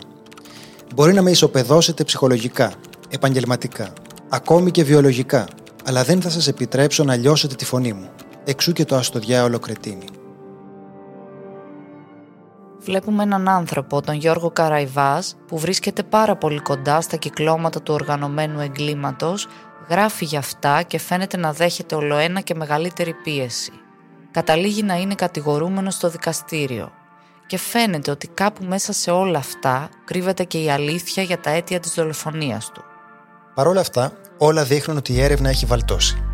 Μπορεί 0.95 1.13
να 1.13 1.23
με 1.23 1.31
ισοπεδώσετε 1.31 2.05
ψυχολογικά, 2.05 2.73
επαγγελματικά, 3.09 3.93
ακόμη 4.29 4.71
και 4.71 4.85
βιολογικά, 4.85 5.49
αλλά 5.85 6.05
δεν 6.05 6.21
θα 6.21 6.31
σας 6.31 6.49
επιτρέψω 6.49 7.05
να 7.05 7.17
λιώσετε 7.17 7.55
τη 7.55 7.65
φωνή 7.65 7.93
μου. 7.93 8.09
Εξού 8.45 8.73
και 8.73 8.85
το 8.85 8.97
αστοδιά 8.97 9.45
ολοκρετίνη. 9.45 10.05
Βλέπουμε 12.79 13.23
έναν 13.23 13.49
άνθρωπο, 13.49 14.01
τον 14.01 14.15
Γιώργο 14.15 14.51
Καραϊβάς, 14.51 15.37
που 15.47 15.59
βρίσκεται 15.59 16.03
πάρα 16.03 16.37
πολύ 16.37 16.61
κοντά 16.61 17.01
στα 17.01 17.17
κυκλώματα 17.17 17.83
του 17.83 17.95
οργανωμένου 17.95 18.61
εγκλήματος, 18.61 19.47
γράφει 19.91 20.25
για 20.25 20.39
αυτά 20.39 20.83
και 20.83 20.99
φαίνεται 20.99 21.37
να 21.37 21.53
δέχεται 21.53 21.95
ολοένα 21.95 22.41
και 22.41 22.55
μεγαλύτερη 22.55 23.13
πίεση. 23.13 23.73
Καταλήγει 24.31 24.83
να 24.83 24.95
είναι 24.95 25.15
κατηγορούμενος 25.15 25.95
στο 25.95 26.09
δικαστήριο 26.09 26.93
και 27.47 27.59
φαίνεται 27.59 28.11
ότι 28.11 28.29
κάπου 28.29 28.65
μέσα 28.65 28.93
σε 28.93 29.11
όλα 29.11 29.39
αυτά 29.39 29.89
κρύβεται 30.05 30.45
και 30.45 30.59
η 30.59 30.71
αλήθεια 30.71 31.23
για 31.23 31.41
τα 31.41 31.51
αίτια 31.51 31.81
της 31.81 31.95
δολοφονίας 31.95 32.71
του. 32.75 32.85
Παρ' 33.55 33.67
όλα 33.67 33.81
αυτά, 33.81 34.13
όλα 34.39 34.65
δείχνουν 34.65 34.97
ότι 34.97 35.13
η 35.13 35.21
έρευνα 35.21 35.49
έχει 35.49 35.67
βαλτώσει. 35.67 36.30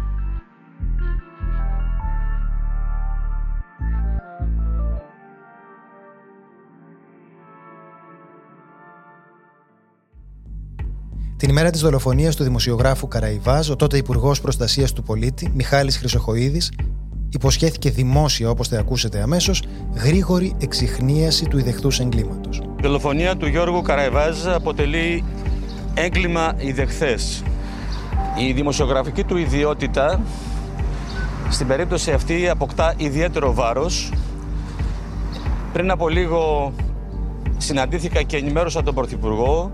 Την 11.38 11.48
ημέρα 11.48 11.70
της 11.70 11.80
δολοφονίας 11.80 12.36
του 12.36 12.42
δημοσιογράφου 12.42 13.08
Καραϊβάζ, 13.08 13.70
ο 13.70 13.76
τότε 13.76 13.96
Υπουργός 13.96 14.40
Προστασίας 14.40 14.92
του 14.92 15.02
Πολίτη, 15.02 15.50
Μιχάλης 15.54 15.96
Χρυσοχοίδης, 15.96 16.72
υποσχέθηκε 17.28 17.90
δημόσια, 17.90 18.50
όπως 18.50 18.68
θα 18.68 18.78
ακούσετε 18.78 19.20
αμέσως, 19.22 19.62
γρήγορη 19.94 20.54
εξυχνίαση 20.58 21.44
του 21.44 21.58
ιδεχθούς 21.58 22.00
εγκλήματος. 22.00 22.58
Η 22.58 22.82
δολοφονία 22.82 23.36
του 23.36 23.46
Γιώργου 23.46 23.82
Καραϊβάζ 23.82 24.46
αποτελεί 24.46 25.24
έγκλημα 25.94 26.54
ιδεχθές. 26.56 27.42
Η 28.38 28.52
δημοσιογραφική 28.52 29.24
του 29.24 29.36
ιδιότητα 29.36 30.20
στην 31.50 31.66
περίπτωση 31.66 32.12
αυτή 32.12 32.48
αποκτά 32.48 32.94
ιδιαίτερο 32.96 33.54
βάρος. 33.54 34.12
Πριν 35.72 35.90
από 35.90 36.08
λίγο 36.08 36.72
συναντήθηκα 37.56 38.22
και 38.22 38.36
ενημέρωσα 38.36 38.82
τον 38.82 38.94
Πρωθυπουργό. 38.94 39.72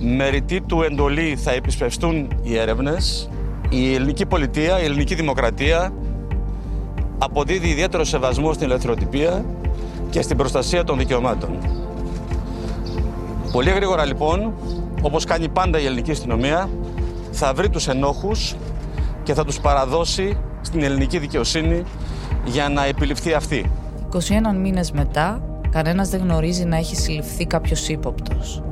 Με 0.00 0.28
ρητή 0.28 0.60
του 0.60 0.82
εντολή 0.82 1.36
θα 1.36 1.52
επισπευστούν 1.52 2.28
οι 2.42 2.56
έρευνες. 2.56 3.28
Η 3.68 3.94
ελληνική 3.94 4.26
πολιτεία, 4.26 4.80
η 4.80 4.84
ελληνική 4.84 5.14
δημοκρατία 5.14 5.92
αποδίδει 7.18 7.68
ιδιαίτερο 7.68 8.04
σεβασμό 8.04 8.52
στην 8.52 8.66
ελευθεροτυπία 8.66 9.44
και 10.10 10.22
στην 10.22 10.36
προστασία 10.36 10.84
των 10.84 10.98
δικαιωμάτων. 10.98 11.58
Πολύ 13.52 13.70
γρήγορα 13.70 14.04
λοιπόν, 14.04 14.52
όπως 15.02 15.24
κάνει 15.24 15.48
πάντα 15.48 15.80
η 15.80 15.84
ελληνική 15.84 16.10
αστυνομία, 16.10 16.68
θα 17.30 17.52
βρει 17.54 17.68
τους 17.68 17.88
ενόχους 17.88 18.54
και 19.22 19.34
θα 19.34 19.44
τους 19.44 19.60
παραδώσει 19.60 20.36
στην 20.60 20.82
ελληνική 20.82 21.18
δικαιοσύνη 21.18 21.82
για 22.44 22.68
να 22.68 22.84
επιληφθεί 22.84 23.32
αυτή. 23.32 23.70
21 24.12 24.56
μήνες 24.56 24.92
μετά, 24.92 25.42
κανένας 25.70 26.08
δεν 26.08 26.20
γνωρίζει 26.20 26.64
να 26.64 26.76
έχει 26.76 26.96
συλληφθεί 26.96 27.46
κάποιος 27.46 27.88
ύποπτος. 27.88 28.62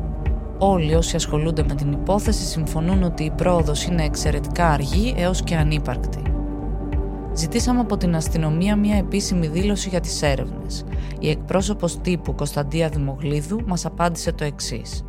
Όλοι 0.58 0.94
όσοι 0.94 1.16
ασχολούνται 1.16 1.62
με 1.62 1.74
την 1.74 1.92
υπόθεση 1.92 2.44
συμφωνούν 2.44 3.02
ότι 3.02 3.24
η 3.24 3.30
πρόοδος 3.30 3.84
είναι 3.84 4.04
εξαιρετικά 4.04 4.68
αργή 4.68 5.14
έως 5.16 5.42
και 5.42 5.56
ανύπαρκτη. 5.56 6.22
Ζητήσαμε 7.32 7.80
από 7.80 7.96
την 7.96 8.14
αστυνομία 8.14 8.76
μια 8.76 8.96
επίσημη 8.96 9.46
δήλωση 9.46 9.88
για 9.88 10.00
τις 10.00 10.22
έρευνες. 10.22 10.84
Η 11.18 11.30
εκπρόσωπος 11.30 12.00
τύπου 12.00 12.34
Κωνσταντία 12.34 12.88
Δημογλίδου 12.88 13.60
μας 13.66 13.84
απάντησε 13.86 14.32
το 14.32 14.44
εξής. 14.44 15.04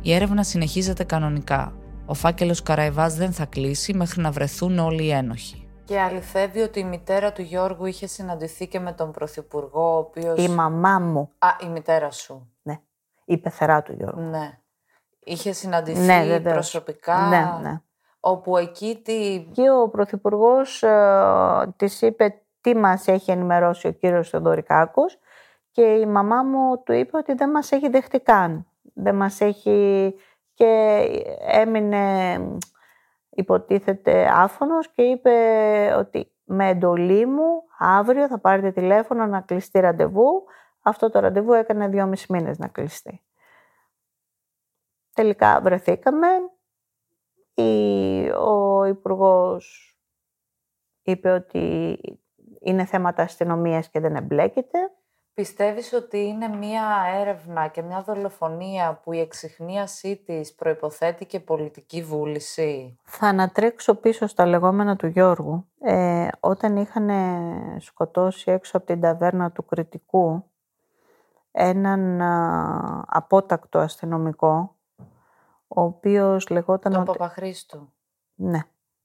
Η 0.00 0.12
έρευνα 0.12 0.42
συνεχίζεται 0.42 1.04
κανονικά. 1.04 1.74
Ο 2.06 2.14
φάκελος 2.14 2.62
Καραϊβάς 2.62 3.14
δεν 3.14 3.32
θα 3.32 3.44
κλείσει 3.44 3.94
μέχρι 3.94 4.20
να 4.20 4.30
βρεθούν 4.30 4.78
όλοι 4.78 5.04
οι 5.04 5.10
ένοχοι. 5.10 5.68
Και 5.84 6.00
αληθεύει 6.00 6.60
ότι 6.60 6.80
η 6.80 6.84
μητέρα 6.84 7.32
του 7.32 7.42
Γιώργου 7.42 7.86
είχε 7.86 8.06
συναντηθεί 8.06 8.68
και 8.68 8.80
με 8.80 8.92
τον 8.92 9.10
Πρωθυπουργό, 9.10 9.94
ο 9.94 9.98
οποίο. 9.98 10.34
Η 10.38 10.48
μαμά 10.48 10.98
μου. 10.98 11.30
Α, 11.38 11.48
η 11.66 11.68
μητέρα 11.68 12.10
σου. 12.10 12.50
Ναι. 12.62 12.80
Η 13.30 13.38
πεθερά 13.38 13.82
του 13.82 13.92
Γιώργου. 13.92 14.20
Ναι. 14.20 14.58
Είχε 15.24 15.52
συναντηθεί 15.52 16.00
ναι, 16.00 16.40
προσωπικά. 16.40 17.20
Ναι, 17.20 17.68
ναι. 17.68 17.80
Όπου 18.20 18.56
εκεί 18.56 19.00
τι. 19.04 19.48
Και 19.52 19.70
ο 19.70 19.88
Πρωθυπουργός 19.88 20.82
ε, 20.82 21.74
της 21.76 22.02
είπε 22.02 22.42
τι 22.60 22.76
μας 22.76 23.08
έχει 23.08 23.30
ενημερώσει 23.30 23.86
ο 23.86 23.92
κύριος 23.92 24.28
Θεοδωρικάκος 24.28 25.18
και 25.70 25.82
η 25.82 26.06
μαμά 26.06 26.42
μου 26.42 26.82
του 26.82 26.92
είπε 26.92 27.16
ότι 27.16 27.34
δεν 27.34 27.50
μας 27.50 27.72
έχει 27.72 27.88
δεχτεί 27.88 28.20
καν. 28.20 28.66
Δεν 28.94 29.14
μας 29.14 29.40
έχει 29.40 30.14
και 30.54 31.02
έμεινε 31.46 32.38
υποτίθεται 33.30 34.30
άφωνος 34.32 34.88
και 34.88 35.02
είπε 35.02 35.32
ότι 35.98 36.32
με 36.44 36.68
εντολή 36.68 37.26
μου 37.26 37.62
αύριο 37.78 38.26
θα 38.26 38.38
πάρετε 38.38 38.70
τηλέφωνο 38.72 39.26
να 39.26 39.40
κλειστεί 39.40 39.80
ραντεβού. 39.80 40.44
Αυτό 40.82 41.10
το 41.10 41.18
ραντεβού 41.18 41.52
έκανε 41.52 41.88
δυόμιση 41.88 42.32
μήνες 42.32 42.58
να 42.58 42.68
κλειστεί. 42.68 43.22
Τελικά 45.14 45.60
βρεθήκαμε. 45.60 46.26
Ο 48.38 48.84
υπουργός 48.84 49.96
είπε 51.02 51.30
ότι 51.30 51.98
είναι 52.60 52.84
θέματα 52.84 53.22
αστυνομίας 53.22 53.88
και 53.88 54.00
δεν 54.00 54.16
εμπλέκεται. 54.16 54.78
Πιστεύεις 55.34 55.92
ότι 55.92 56.18
είναι 56.18 56.48
μία 56.48 56.84
έρευνα 57.20 57.68
και 57.68 57.82
μια 57.82 58.02
δολοφονία 58.02 59.00
που 59.04 59.12
η 59.12 59.20
εξυχνίασή 59.20 60.16
της 60.16 60.54
προϋποθέτει 60.54 61.26
και 61.26 61.40
πολιτική 61.40 62.02
βούληση; 62.02 62.98
Θα 63.04 63.26
ανατρέξω 63.26 63.94
πίσω 63.94 64.26
στα 64.26 64.46
λεγόμενα 64.46 64.96
του 64.96 65.06
Γιώργου. 65.06 65.66
Ε, 65.80 66.28
όταν 66.40 66.76
είχαν 66.76 67.10
σκοτώσει 67.80 68.50
έξω 68.50 68.76
από 68.76 68.86
την 68.86 69.00
ταβέρνα 69.00 69.50
του 69.50 69.64
Κριτικού 69.64 70.44
έναν 71.50 72.20
α, 72.20 73.04
απότακτο 73.06 73.78
αστυνομικό, 73.78 74.76
ο 75.68 75.82
οποίος 75.82 76.48
λεγόταν... 76.48 76.92
Τον 76.92 77.00
ότι- 77.00 77.10
Παπαχρήστου. 77.10 77.92
Ναι. 78.34 78.58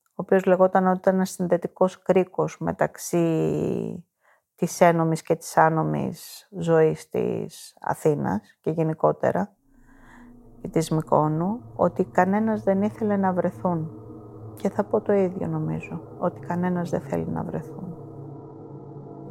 Ο 0.08 0.22
οποίος 0.22 0.46
λεγόταν 0.46 0.88
ότι 0.88 0.98
ήταν 0.98 1.16
ένας 1.16 1.30
συνδετικός 1.30 2.02
κρίκος 2.02 2.58
μεταξύ 2.60 4.06
της 4.56 4.82
ένομης 4.82 5.22
και 5.22 5.36
της 5.36 5.58
άνομης 5.58 6.48
ζωής 6.60 7.10
της 7.10 7.78
Αθήνας 7.82 8.58
και 8.62 8.72
γενικότερα 8.72 9.56
και 10.62 10.68
της 10.68 10.90
Μικόνου, 10.90 11.62
ότι 11.76 12.06
κανένας 12.06 12.64
δεν 12.64 12.82
ήθελε 12.82 13.18
να 13.18 13.34
βρεθούν. 13.34 14.00
Και 14.56 14.70
θα 14.70 14.84
πω 14.84 15.02
το 15.02 15.14
ίδιο 15.14 15.48
νομίζω, 15.48 16.02
ότι 16.20 16.40
κανένας 16.40 16.90
δεν 16.90 17.02
θέλει 17.02 17.28
να 17.28 17.44
βρεθούν. 17.44 17.95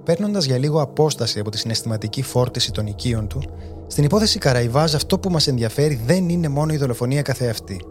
Παίρνοντας 0.04 0.44
για 0.44 0.58
λίγο 0.58 0.80
απόσταση 0.80 1.38
από 1.38 1.50
τη 1.50 1.58
συναισθηματική 1.58 2.22
φόρτιση 2.22 2.72
των 2.72 2.86
οικείων 2.86 3.28
του, 3.28 3.42
στην 3.86 4.04
υπόθεση 4.04 4.38
Καραϊβάζ 4.38 4.94
αυτό 4.94 5.18
που 5.18 5.30
μας 5.30 5.46
ενδιαφέρει 5.46 5.94
δεν 6.06 6.28
είναι 6.28 6.48
μόνο 6.48 6.72
η 6.72 6.76
δολοφονία 6.76 7.22
καθεαυτή. 7.22 7.84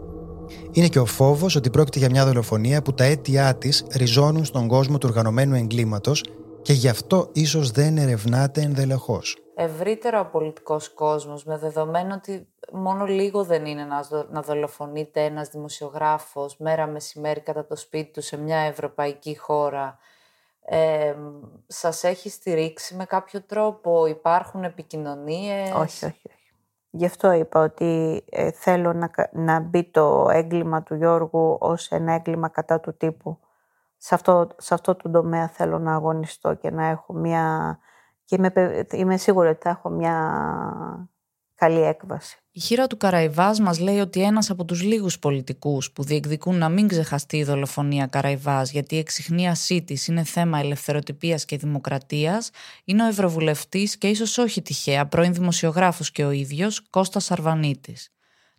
Είναι 0.72 0.88
και 0.88 0.98
ο 0.98 1.06
φόβος 1.06 1.56
ότι 1.56 1.70
πρόκειται 1.70 1.98
για 1.98 2.10
μια 2.10 2.24
δολοφονία 2.24 2.82
που 2.82 2.94
τα 2.94 3.04
αίτια 3.04 3.54
της 3.54 3.84
ριζώνουν 3.96 4.44
στον 4.44 4.68
κόσμο 4.68 4.98
του 4.98 5.06
οργανωμένου 5.10 5.54
εγκλήματος 5.54 6.24
και 6.62 6.72
γι' 6.72 6.88
αυτό 6.88 7.28
ίσως 7.32 7.70
δεν 7.70 7.96
ερευνάται 7.96 8.60
ενδελεχώς. 8.60 9.38
Ευρύτερα 9.56 10.20
ο 10.20 10.24
πολιτικός 10.24 10.88
κόσμος, 10.88 11.44
με 11.44 11.58
δεδομένο 11.58 12.14
ότι 12.14 12.46
μόνο 12.72 13.04
λίγο 13.04 13.44
δεν 13.44 13.66
είναι 13.66 13.84
να, 13.84 14.00
δο- 14.00 14.26
να 14.30 14.40
δολοφονείται 14.40 15.24
ένας 15.24 15.48
δημοσιογράφος 15.48 16.56
μέρα 16.58 16.86
μεσημέρι 16.86 17.40
κατά 17.40 17.66
το 17.66 17.76
σπίτι 17.76 18.12
του 18.12 18.22
σε 18.22 18.36
μια 18.36 18.58
ευρωπαϊκή 18.58 19.38
χώρα, 19.38 19.98
ε, 20.64 21.14
σας 21.66 22.04
έχει 22.04 22.28
στηρίξει 22.30 22.94
με 22.94 23.04
κάποιο 23.04 23.42
τρόπο, 23.42 24.06
υπάρχουν 24.06 24.64
επικοινωνίες; 24.64 25.70
Όχι, 25.70 26.04
όχι, 26.04 26.04
όχι. 26.04 26.38
Γι' 26.90 27.06
αυτό 27.06 27.32
είπα 27.32 27.60
ότι 27.60 28.24
ε, 28.30 28.50
θέλω 28.50 28.92
να, 28.92 29.06
κα- 29.06 29.30
να 29.32 29.60
μπει 29.60 29.84
το 29.90 30.28
έγκλημα 30.30 30.82
του 30.82 30.94
Γιώργου 30.94 31.56
ως 31.60 31.90
ένα 31.90 32.12
έγκλημα 32.12 32.48
κατά 32.48 32.80
του 32.80 32.96
τύπου. 32.96 33.38
Σε 33.96 34.14
αυτό, 34.14 34.48
σε 34.56 34.74
αυτό 34.74 34.94
το 34.94 35.10
τομέα 35.10 35.48
θέλω 35.48 35.78
να 35.78 35.94
αγωνιστώ 35.94 36.54
και 36.54 36.70
να 36.70 36.86
έχω 36.86 37.12
μια... 37.12 37.78
και 38.24 38.36
είμαι, 38.36 38.50
πε- 38.50 38.92
είμαι 38.92 39.16
σίγουρη 39.16 39.48
ότι 39.48 39.60
θα 39.62 39.70
έχω 39.70 39.88
μια 39.88 40.16
καλή 41.54 41.80
έκβαση. 41.80 42.36
Η 42.50 42.60
χείρα 42.60 42.86
του 42.86 42.96
Καραϊβάς 42.96 43.60
μας 43.60 43.78
λέει 43.78 43.98
ότι 43.98 44.22
ένας 44.22 44.50
από 44.50 44.64
τους 44.64 44.82
λίγους 44.82 45.18
πολιτικούς 45.18 45.92
που 45.92 46.02
διεκδικούν 46.02 46.58
να 46.58 46.68
μην 46.68 46.88
ξεχαστεί 46.88 47.36
η 47.36 47.44
δολοφονία 47.44 48.06
Καραϊβάς 48.06 48.70
γιατί 48.70 48.94
η 48.94 48.98
εξυχνίασή 48.98 49.82
της 49.82 50.06
είναι 50.06 50.24
θέμα 50.24 50.58
ελευθεροτυπίας 50.58 51.44
και 51.44 51.56
δημοκρατίας 51.56 52.50
είναι 52.84 53.04
ο 53.04 53.06
Ευρωβουλευτής 53.06 53.98
και 53.98 54.08
ίσως 54.08 54.38
όχι 54.38 54.62
τυχαία 54.62 55.06
πρώην 55.06 55.34
δημοσιογράφος 55.34 56.10
και 56.10 56.24
ο 56.24 56.30
ίδιος 56.30 56.90
Κώστας 56.90 57.30
Αρβανίτης. 57.30 58.08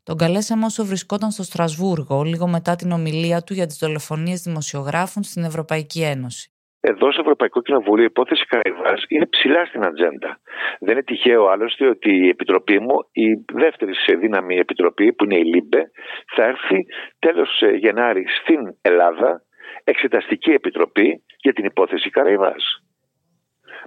Τον 0.03 0.17
καλέσαμε 0.17 0.65
όσο 0.65 0.85
βρισκόταν 0.85 1.31
στο 1.31 1.43
Στρασβούργο 1.43 2.23
λίγο 2.23 2.47
μετά 2.47 2.75
την 2.75 2.91
ομιλία 2.91 3.43
του 3.43 3.53
για 3.53 3.67
τις 3.67 3.77
δολοφονίες 3.77 4.41
δημοσιογράφων 4.41 5.23
στην 5.23 5.43
Ευρωπαϊκή 5.43 6.01
Ένωση. 6.01 6.54
Εδώ 6.87 7.11
στο 7.11 7.21
Ευρωπαϊκό 7.21 7.61
Κοινοβούλιο 7.61 8.03
η 8.03 8.11
υπόθεση 8.13 8.45
Καραϊβάζ 8.45 9.03
είναι 9.07 9.25
ψηλά 9.25 9.65
στην 9.65 9.85
ατζέντα. 9.85 10.39
Δεν 10.79 10.91
είναι 10.91 11.03
τυχαίο 11.03 11.45
άλλωστε 11.45 11.87
ότι 11.87 12.15
η 12.15 12.27
επιτροπή 12.27 12.79
μου, 12.79 12.95
η 13.11 13.33
δεύτερη 13.53 13.95
σε 13.95 14.15
δύναμη 14.15 14.57
επιτροπή 14.57 15.13
που 15.13 15.23
είναι 15.23 15.37
η 15.37 15.43
LIBE, 15.43 15.91
θα 16.35 16.43
έρθει 16.43 16.85
τέλος 17.19 17.61
Γενάρη 17.75 18.25
στην 18.41 18.59
Ελλάδα 18.81 19.41
εξεταστική 19.83 20.51
επιτροπή 20.51 21.23
για 21.37 21.53
την 21.53 21.65
υπόθεση 21.65 22.09
Καραϊβάζ. 22.09 22.83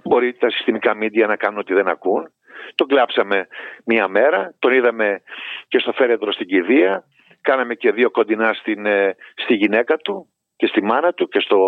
Μπορεί 0.03 0.33
τα 0.33 0.49
συστημικά 0.49 0.95
μίντια 0.95 1.27
να 1.27 1.35
κάνουν 1.35 1.59
ότι 1.59 1.73
δεν 1.73 1.87
ακούν. 1.87 2.31
Τον 2.75 2.87
κλάψαμε 2.87 3.47
μία 3.85 4.07
μέρα, 4.07 4.55
τον 4.59 4.73
είδαμε 4.73 5.21
και 5.67 5.79
στο 5.79 5.91
φέρετρο 5.91 6.31
στην 6.31 6.47
κηδεία, 6.47 7.03
κάναμε 7.41 7.75
και 7.75 7.91
δύο 7.91 8.11
κοντινά 8.11 8.53
στην, 8.53 8.85
ε, 8.85 9.15
στη 9.35 9.53
γυναίκα 9.53 9.97
του 9.97 10.27
και 10.59 10.67
στη 10.71 10.81
μάνα 10.89 11.11
του 11.17 11.25
και 11.33 11.39
στο 11.39 11.59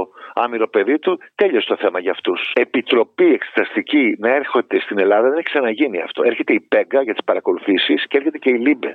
άμοιρο 0.44 0.68
παιδί 0.74 1.00
του. 1.00 1.14
Τέλειωσε 1.36 1.68
το 1.74 1.78
θέμα 1.84 2.00
για 2.00 2.12
αυτούς. 2.12 2.40
Επιτροπή 2.66 3.28
εξεταστική 3.38 4.06
να 4.24 4.30
έρχονται 4.40 4.78
στην 4.86 4.98
Ελλάδα 5.00 5.28
δεν 5.30 5.38
έχει 5.38 5.50
ξαναγίνει 5.54 6.00
αυτό. 6.08 6.20
Έρχεται 6.24 6.54
η 6.54 6.60
PEGA 6.72 7.02
για 7.08 7.14
τις 7.14 7.24
παρακολουθήσεις 7.24 8.00
και 8.08 8.18
έρχεται 8.18 8.38
και 8.38 8.50
η 8.50 8.58
LIBE 8.66 8.92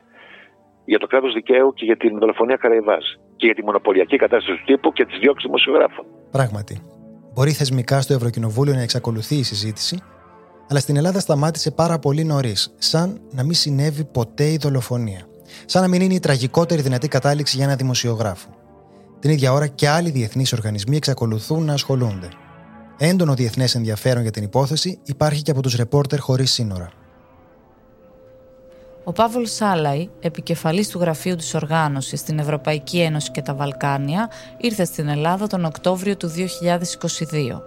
για 0.84 0.98
το 0.98 1.06
κράτος 1.06 1.32
δικαίου 1.32 1.72
και 1.74 1.84
για 1.84 1.96
την 1.96 2.18
δολοφονία 2.18 2.56
Καραϊβάς. 2.56 3.04
Και 3.36 3.46
για 3.46 3.54
τη 3.54 3.62
μονοπωλιακή 3.64 4.16
κατάσταση 4.16 4.58
του 4.58 4.64
τύπου 4.66 4.92
και 4.92 5.04
τις 5.04 5.18
διώξεις 5.18 5.46
δημοσιογράφων. 5.46 6.04
Πράγματι. 6.30 6.74
Μπορεί 7.34 7.50
θεσμικά 7.50 8.00
στο 8.00 8.14
Ευρωκοινοβούλιο 8.14 8.74
να 8.74 8.82
εξακολουθεί 8.82 9.34
η 9.34 9.42
συζήτηση, 9.42 9.96
αλλά 10.68 10.80
στην 10.80 10.96
Ελλάδα 10.96 11.20
σταμάτησε 11.20 11.70
πάρα 11.70 11.98
πολύ 11.98 12.24
νωρίς, 12.24 12.74
σαν 12.78 13.20
να 13.30 13.42
μην 13.44 13.54
συνέβη 13.54 14.04
ποτέ 14.04 14.44
η 14.44 14.56
δολοφονία. 14.56 15.22
Σαν 15.64 15.82
να 15.82 15.88
μην 15.88 16.00
είναι 16.00 16.14
η 16.14 16.20
τραγικότερη 16.20 16.80
δυνατή 16.82 17.08
κατάληξη 17.08 17.56
για 17.56 17.64
ένα 17.64 17.76
δημοσιογράφο. 17.76 18.65
Την 19.20 19.30
ίδια 19.30 19.52
ώρα 19.52 19.66
και 19.66 19.88
άλλοι 19.88 20.10
διεθνείς 20.10 20.52
οργανισμοί 20.52 20.96
εξακολουθούν 20.96 21.64
να 21.64 21.72
ασχολούνται. 21.72 22.28
Έντονο 22.98 23.34
διεθνές 23.34 23.74
ενδιαφέρον 23.74 24.22
για 24.22 24.30
την 24.30 24.42
υπόθεση 24.42 24.98
υπάρχει 25.04 25.42
και 25.42 25.50
από 25.50 25.62
τους 25.62 25.74
ρεπόρτερ 25.74 26.20
χωρίς 26.20 26.52
σύνορα. 26.52 26.90
Ο 29.04 29.12
Παύλ 29.12 29.44
Σάλαϊ, 29.44 30.10
επικεφαλής 30.20 30.88
του 30.88 30.98
γραφείου 30.98 31.36
της 31.36 31.54
οργάνωσης 31.54 32.20
στην 32.20 32.38
Ευρωπαϊκή 32.38 33.00
Ένωση 33.00 33.30
και 33.30 33.42
τα 33.42 33.54
Βαλκάνια, 33.54 34.30
ήρθε 34.58 34.84
στην 34.84 35.08
Ελλάδα 35.08 35.46
τον 35.46 35.64
Οκτώβριο 35.64 36.16
του 36.16 36.28
2022. 36.28 37.62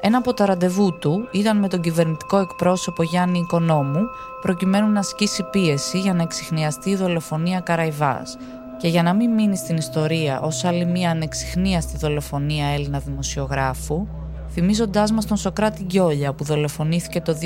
Ένα 0.00 0.18
από 0.18 0.34
τα 0.34 0.46
ραντεβού 0.46 0.98
του 0.98 1.28
ήταν 1.32 1.58
με 1.58 1.68
τον 1.68 1.80
κυβερνητικό 1.80 2.38
εκπρόσωπο 2.38 3.02
Γιάννη 3.02 3.38
Οικονόμου, 3.38 4.00
προκειμένου 4.40 4.88
να 4.88 4.98
ασκήσει 4.98 5.42
πίεση 5.42 5.98
για 5.98 6.14
να 6.14 6.22
εξηχνιαστεί 6.22 6.90
η 6.90 6.96
δολοφονία 6.96 7.60
Καραϊβάς 7.60 8.36
και 8.80 8.88
για 8.88 9.02
να 9.02 9.14
μην 9.14 9.30
μείνει 9.30 9.56
στην 9.56 9.76
ιστορία 9.76 10.40
ως 10.40 10.64
άλλη 10.64 10.84
μία 10.84 11.10
ανεξιχνίαστη 11.10 11.96
δολοφονία 11.96 12.66
Έλληνα 12.66 12.98
δημοσιογράφου, 12.98 14.06
θυμίζοντάς 14.52 15.12
μας 15.12 15.26
τον 15.26 15.36
Σοκράτη 15.36 15.82
Γκιόλια 15.84 16.32
που 16.32 16.44
δολοφονήθηκε 16.44 17.20
το 17.20 17.36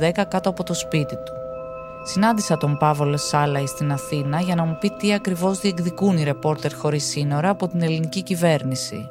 2010 0.00 0.24
κάτω 0.28 0.50
από 0.50 0.62
το 0.62 0.74
σπίτι 0.74 1.14
του. 1.14 1.32
Συνάντησα 2.04 2.56
τον 2.56 2.76
Παύλο 2.78 3.16
Σάλαϊ 3.16 3.66
στην 3.66 3.92
Αθήνα 3.92 4.40
για 4.40 4.54
να 4.54 4.64
μου 4.64 4.76
πει 4.80 4.90
τι 4.90 5.12
ακριβώς 5.12 5.60
διεκδικούν 5.60 6.16
οι 6.16 6.24
ρεπόρτερ 6.24 6.74
χωρίς 6.74 7.04
σύνορα 7.04 7.48
από 7.48 7.68
την 7.68 7.82
ελληνική 7.82 8.22
κυβέρνηση. 8.22 9.08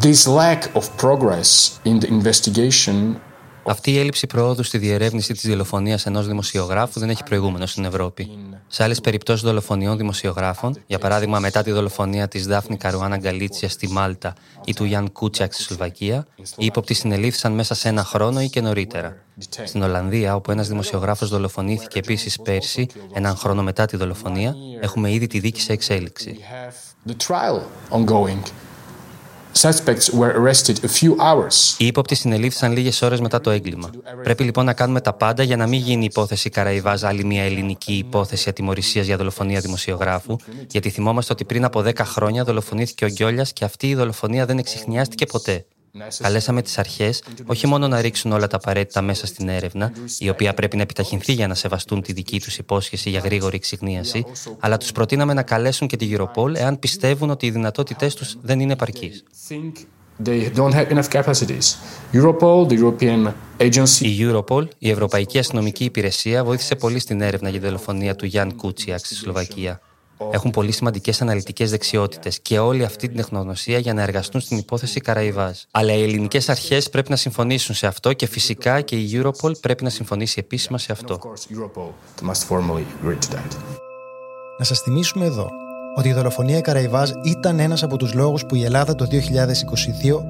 This 0.00 0.26
lack 0.26 0.62
of 0.74 0.84
progress 1.04 1.80
in 1.84 1.98
the 2.00 2.08
investigation 2.08 3.16
Αυτή 3.64 3.90
η 3.92 3.98
έλλειψη 3.98 4.26
προόδου 4.26 4.62
στη 4.62 4.78
διερεύνηση 4.78 5.32
της 5.32 5.46
δολοφονίας 5.46 6.06
ενός 6.06 6.26
δημοσιογράφου 6.26 7.00
δεν 7.00 7.10
έχει 7.10 7.22
προηγούμενο 7.22 7.66
στην 7.66 7.84
Ευρώπη. 7.84 8.30
Σε 8.66 8.82
άλλες 8.82 9.00
περιπτώσεις 9.00 9.42
δολοφονιών 9.42 9.96
δημοσιογράφων, 9.96 10.76
για 10.86 10.98
παράδειγμα 10.98 11.38
μετά 11.38 11.62
τη 11.62 11.70
δολοφονία 11.70 12.28
της 12.28 12.46
Δάφνη 12.46 12.76
Καρουάνα 12.76 13.16
Γκαλίτσια 13.16 13.68
στη 13.68 13.88
Μάλτα 13.88 14.34
ή 14.64 14.74
του 14.74 14.84
Γιάνν 14.84 15.12
Κούτσακ 15.12 15.52
στη 15.52 15.62
Σλοβακία, 15.62 16.26
οι 16.56 16.64
ύποπτοι 16.64 16.94
συνελήφθησαν 16.94 17.52
μέσα 17.52 17.74
σε 17.74 17.88
ένα 17.88 18.04
χρόνο 18.04 18.40
ή 18.40 18.48
και 18.48 18.60
νωρίτερα. 18.60 19.16
Στην 19.64 19.82
Ολλανδία, 19.82 20.34
όπου 20.34 20.50
ένας 20.50 20.68
δημοσιογράφος 20.68 21.28
δολοφονήθηκε 21.28 21.98
επίσης 21.98 22.40
πέρσι, 22.40 22.86
έναν 23.12 23.36
χρόνο 23.36 23.62
μετά 23.62 23.86
τη 23.86 23.96
δολοφονία, 23.96 24.54
έχουμε 24.80 25.12
ήδη 25.12 25.26
τη 25.26 25.38
δίκη 25.38 25.60
σε 25.60 25.72
εξέλιξη. 25.72 26.38
The 29.52 29.58
trial 29.58 29.72
ongoing. 29.72 29.82
Suspects 29.82 30.10
were 30.10 30.32
arrested 30.40 30.84
a 30.84 30.88
few 30.88 31.16
hours. 31.16 31.76
Οι 31.78 31.86
ύποπτοι 31.86 32.14
συνελήφθησαν 32.14 32.72
λίγες 32.72 33.02
ώρες 33.02 33.20
μετά 33.20 33.40
το 33.40 33.50
έγκλημα. 33.50 33.90
Πρέπει 34.22 34.44
λοιπόν 34.44 34.64
να 34.64 34.72
κάνουμε 34.72 35.00
τα 35.00 35.12
πάντα 35.12 35.42
για 35.42 35.56
να 35.56 35.66
μην 35.66 35.80
γίνει 35.80 36.02
η 36.02 36.04
υπόθεση 36.04 36.50
Καραϊβάζ 36.50 37.04
άλλη 37.04 37.24
μια 37.24 37.42
ελληνική 37.42 37.92
υπόθεση 37.92 38.48
ατιμορρησίας 38.48 39.06
για 39.06 39.16
δολοφονία 39.16 39.60
δημοσιογράφου, 39.60 40.36
γιατί 40.70 40.90
θυμόμαστε 40.90 41.32
ότι 41.32 41.44
πριν 41.44 41.64
από 41.64 41.80
10 41.80 41.94
χρόνια 41.98 42.44
δολοφονήθηκε 42.44 43.04
ο 43.04 43.08
Γκιόλιας 43.08 43.52
και 43.52 43.64
αυτή 43.64 43.88
η 43.88 43.94
δολοφονία 43.94 44.46
δεν 44.46 44.58
εξηχνιάστηκε 44.58 45.26
ποτέ. 45.26 45.64
Καλέσαμε 46.22 46.62
τις 46.62 46.78
αρχές 46.78 47.22
όχι 47.46 47.66
μόνο 47.66 47.88
να 47.88 48.00
ρίξουν 48.00 48.32
όλα 48.32 48.46
τα 48.46 48.56
απαραίτητα 48.56 49.02
μέσα 49.02 49.26
στην 49.26 49.48
έρευνα, 49.48 49.92
η 50.18 50.28
οποία 50.28 50.54
πρέπει 50.54 50.76
να 50.76 50.82
επιταχυνθεί 50.82 51.32
για 51.32 51.46
να 51.46 51.54
σεβαστούν 51.54 52.02
τη 52.02 52.12
δική 52.12 52.40
τους 52.40 52.58
υπόσχεση 52.58 53.10
για 53.10 53.20
γρήγορη 53.20 53.56
εξυγνίαση, 53.56 54.24
αλλά 54.58 54.76
τους 54.76 54.92
προτείναμε 54.92 55.34
να 55.34 55.42
καλέσουν 55.42 55.88
και 55.88 55.96
τη 55.96 56.16
Europol 56.16 56.54
εάν 56.54 56.78
πιστεύουν 56.78 57.30
ότι 57.30 57.46
οι 57.46 57.50
δυνατότητές 57.50 58.14
τους 58.14 58.36
δεν 58.42 58.60
είναι 58.60 58.72
επαρκείς. 58.72 59.24
Think 59.48 59.72
they 60.24 60.50
don't 60.54 60.72
have 60.72 60.88
enough 60.90 61.08
capacities. 61.08 61.76
Europol, 62.12 62.66
the 62.68 62.78
European 62.78 63.32
agency, 63.58 64.00
Η 64.00 64.18
Europol, 64.20 64.68
η 64.78 64.90
Ευρωπαϊκή 64.90 65.38
Αστυνομική 65.38 65.84
Υπηρεσία, 65.84 66.44
βοήθησε 66.44 66.74
πολύ 66.74 66.98
στην 66.98 67.20
έρευνα 67.20 67.48
για 67.48 67.60
τη 67.60 67.66
δολοφονία 67.66 68.16
του 68.16 68.26
Γιάνν 68.26 68.56
Κούτσιακ 68.56 68.98
στη 68.98 69.14
Σλοβακία. 69.14 69.80
Έχουν 70.32 70.50
πολύ 70.50 70.72
σημαντικές 70.72 71.22
αναλυτικές 71.22 71.70
δεξιότητες 71.70 72.40
και 72.40 72.58
όλη 72.58 72.84
αυτή 72.84 73.06
την 73.06 73.16
τεχνογνωσία 73.16 73.78
για 73.78 73.94
να 73.94 74.02
εργαστούν 74.02 74.40
στην 74.40 74.58
υπόθεση 74.58 75.00
Καραϊβάζ. 75.00 75.58
Αλλά 75.70 75.92
οι 75.92 76.02
ελληνικές 76.02 76.48
αρχές 76.48 76.90
πρέπει 76.90 77.10
να 77.10 77.16
συμφωνήσουν 77.16 77.74
σε 77.74 77.86
αυτό 77.86 78.12
και 78.12 78.26
φυσικά 78.26 78.80
και 78.80 78.96
η 78.96 79.10
Europol 79.14 79.60
πρέπει 79.60 79.84
να 79.84 79.90
συμφωνήσει 79.90 80.36
επίσημα 80.38 80.78
σε 80.78 80.92
αυτό. 80.92 81.18
of 81.22 81.28
course, 81.28 81.56
Europol 81.56 81.88
must 82.30 82.48
formally 82.48 82.84
agree 83.02 83.18
to 83.18 83.34
that. 83.34 83.56
Να 84.58 84.64
σας 84.64 84.80
θυμίσουμε 84.80 85.24
εδώ 85.24 85.50
ότι 85.96 86.08
η 86.08 86.12
δολοφονία 86.12 86.60
Καραϊβάζ 86.60 87.10
ήταν 87.24 87.58
ένας 87.58 87.82
από 87.82 87.96
τους 87.96 88.14
λόγους 88.14 88.46
που 88.46 88.54
η 88.54 88.64
Ελλάδα 88.64 88.94
το 88.94 89.06
2022 89.10 89.16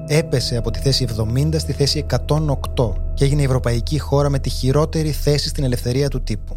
έπεσε 0.07 0.57
από 0.57 0.71
τη 0.71 0.79
θέση 0.79 1.07
70 1.17 1.49
στη 1.57 1.73
θέση 1.73 2.05
108 2.27 2.93
και 3.13 3.23
έγινε 3.23 3.41
η 3.41 3.45
ευρωπαϊκή 3.45 3.99
χώρα 3.99 4.29
με 4.29 4.39
τη 4.39 4.49
χειρότερη 4.49 5.11
θέση 5.11 5.47
στην 5.47 5.63
ελευθερία 5.63 6.07
του 6.07 6.21
τύπου. 6.23 6.55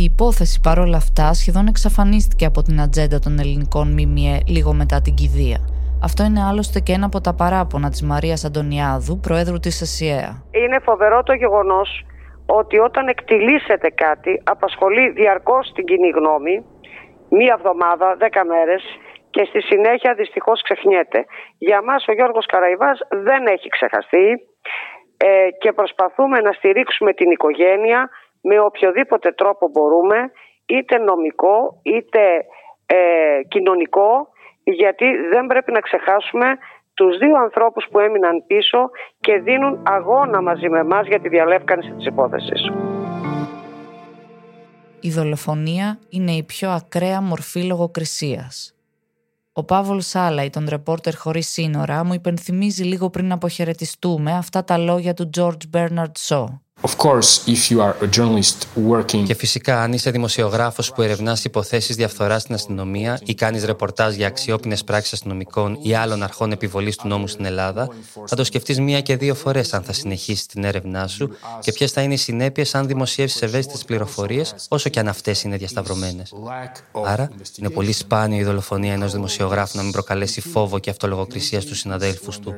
Η 0.00 0.02
υπόθεση 0.12 0.56
παρόλα 0.68 0.98
αυτά 1.04 1.26
σχεδόν 1.40 1.66
εξαφανίστηκε 1.72 2.44
από 2.50 2.60
την 2.66 2.80
ατζέντα 2.84 3.18
των 3.24 3.32
ελληνικών 3.42 3.86
ΜΜΕ 3.96 4.34
λίγο 4.54 4.72
μετά 4.80 4.96
την 5.04 5.14
κηδεία. 5.20 5.58
Αυτό 6.08 6.20
είναι 6.28 6.42
άλλωστε 6.50 6.78
και 6.80 6.92
ένα 6.96 7.06
από 7.10 7.20
τα 7.26 7.32
παράπονα 7.40 7.88
της 7.92 8.02
Μαρίας 8.10 8.40
Αντωνιάδου, 8.48 9.14
Προέδρου 9.26 9.58
της 9.66 9.76
ΕΣΥΑ. 9.86 10.28
Είναι 10.62 10.78
φοβερό 10.88 11.18
το 11.22 11.34
γεγονός 11.42 11.88
ότι 12.46 12.76
όταν 12.78 13.08
εκτιλήσεται 13.14 13.88
κάτι 14.04 14.42
απασχολεί 14.54 15.10
διαρκώς 15.10 15.72
την 15.74 15.84
κοινή 15.84 16.10
γνώμη 16.18 16.56
μία 17.38 17.54
εβδομάδα, 17.58 18.16
δέκα 18.18 18.44
μέρες 18.44 18.82
και 19.30 19.44
στη 19.48 19.60
συνέχεια 19.60 20.14
δυστυχώς 20.14 20.62
ξεχνιέται. 20.62 21.24
Για 21.58 21.82
μας 21.82 22.04
ο 22.08 22.12
Γιώργος 22.12 22.46
Καραϊβάς 22.46 22.98
δεν 23.08 23.46
έχει 23.46 23.68
ξεχαστεί 23.68 24.26
ε, 25.16 25.48
και 25.60 25.72
προσπαθούμε 25.72 26.38
να 26.40 26.52
στηρίξουμε 26.52 27.12
την 27.12 27.30
οικογένεια 27.30 28.10
με 28.40 28.60
οποιοδήποτε 28.60 29.32
τρόπο 29.32 29.68
μπορούμε 29.68 30.30
είτε 30.66 30.98
νομικό 30.98 31.80
είτε 31.82 32.20
ε, 32.86 33.42
κοινωνικό 33.48 34.28
γιατί 34.64 35.06
δεν 35.30 35.46
πρέπει 35.46 35.72
να 35.72 35.80
ξεχάσουμε 35.80 36.46
τους 36.94 37.18
δύο 37.18 37.36
ανθρώπους 37.36 37.86
που 37.90 37.98
έμειναν 37.98 38.44
πίσω 38.46 38.90
και 39.20 39.38
δίνουν 39.38 39.82
αγώνα 39.86 40.42
μαζί 40.42 40.68
με 40.68 40.78
εμάς 40.78 41.06
για 41.06 41.20
τη 41.20 41.28
διαλεύκανση 41.28 41.90
της 41.90 42.06
υπόθεσης. 42.06 42.70
Η 45.00 45.10
δολοφονία 45.10 45.98
είναι 46.08 46.32
η 46.32 46.42
πιο 46.42 46.70
ακραία 46.70 47.20
μορφή 47.22 47.62
λογοκρισίας. 47.62 48.72
Ο 49.52 49.64
Παύλ 49.64 49.98
Σάλαϊ, 49.98 50.50
τον 50.50 50.66
ρεπόρτερ 50.68 51.14
χωρίς 51.16 51.48
σύνορα, 51.48 52.04
μου 52.04 52.12
υπενθυμίζει 52.12 52.84
λίγο 52.84 53.10
πριν 53.10 53.32
αποχαιρετιστούμε 53.32 54.32
αυτά 54.32 54.64
τα 54.64 54.78
λόγια 54.78 55.14
του 55.14 55.30
George 55.36 55.76
Bernard 55.76 56.12
Shaw. 56.28 56.44
Of 56.80 56.96
course, 56.96 57.30
if 57.46 57.70
you 57.70 57.80
are 57.80 57.96
a 58.00 58.08
journalist 58.18 58.66
working... 58.88 59.24
Και 59.24 59.34
φυσικά, 59.34 59.82
αν 59.82 59.92
είσαι 59.92 60.10
δημοσιογράφος 60.10 60.92
που 60.92 61.02
ερευνάς 61.02 61.44
υποθέσεις 61.44 61.96
διαφθοράς 61.96 62.42
στην 62.42 62.54
αστυνομία 62.54 63.20
ή 63.24 63.34
κάνεις 63.34 63.64
ρεπορτάζ 63.64 64.14
για 64.14 64.26
αξιόπινες 64.26 64.84
πράξεις 64.84 65.12
αστυνομικών 65.12 65.78
ή 65.82 65.94
άλλων 65.94 66.22
αρχών 66.22 66.52
επιβολής 66.52 66.96
του 66.96 67.08
νόμου 67.08 67.26
στην 67.26 67.44
Ελλάδα, 67.44 67.88
θα 68.26 68.36
το 68.36 68.44
σκεφτείς 68.44 68.80
μία 68.80 69.00
και 69.00 69.16
δύο 69.16 69.34
φορές 69.34 69.74
αν 69.74 69.82
θα 69.82 69.92
συνεχίσεις 69.92 70.46
την 70.46 70.64
έρευνά 70.64 71.06
σου 71.06 71.30
και 71.60 71.72
ποιες 71.72 71.92
θα 71.92 72.02
είναι 72.02 72.14
οι 72.14 72.16
συνέπειες 72.16 72.74
αν 72.74 72.86
δημοσιεύσεις 72.86 73.42
ευαίσθητες 73.42 73.84
πληροφορίες, 73.84 74.54
όσο 74.68 74.88
και 74.88 75.00
αν 75.00 75.08
αυτές 75.08 75.42
είναι 75.42 75.56
διασταυρωμένες. 75.56 76.32
Άρα, 77.04 77.30
είναι 77.58 77.70
πολύ 77.70 77.92
σπάνιο 77.92 78.38
η 78.38 78.44
δολοφονία 78.44 78.92
ενός 78.92 79.12
δημοσιογράφου 79.12 79.76
να 79.76 79.82
μην 79.82 79.92
προκαλέσει 79.92 80.40
φόβο 80.40 80.78
και 80.78 80.90
αυτολογοκρισία 80.90 81.60
στους 81.60 81.78
συναδέλφους 81.78 82.38
του. 82.38 82.54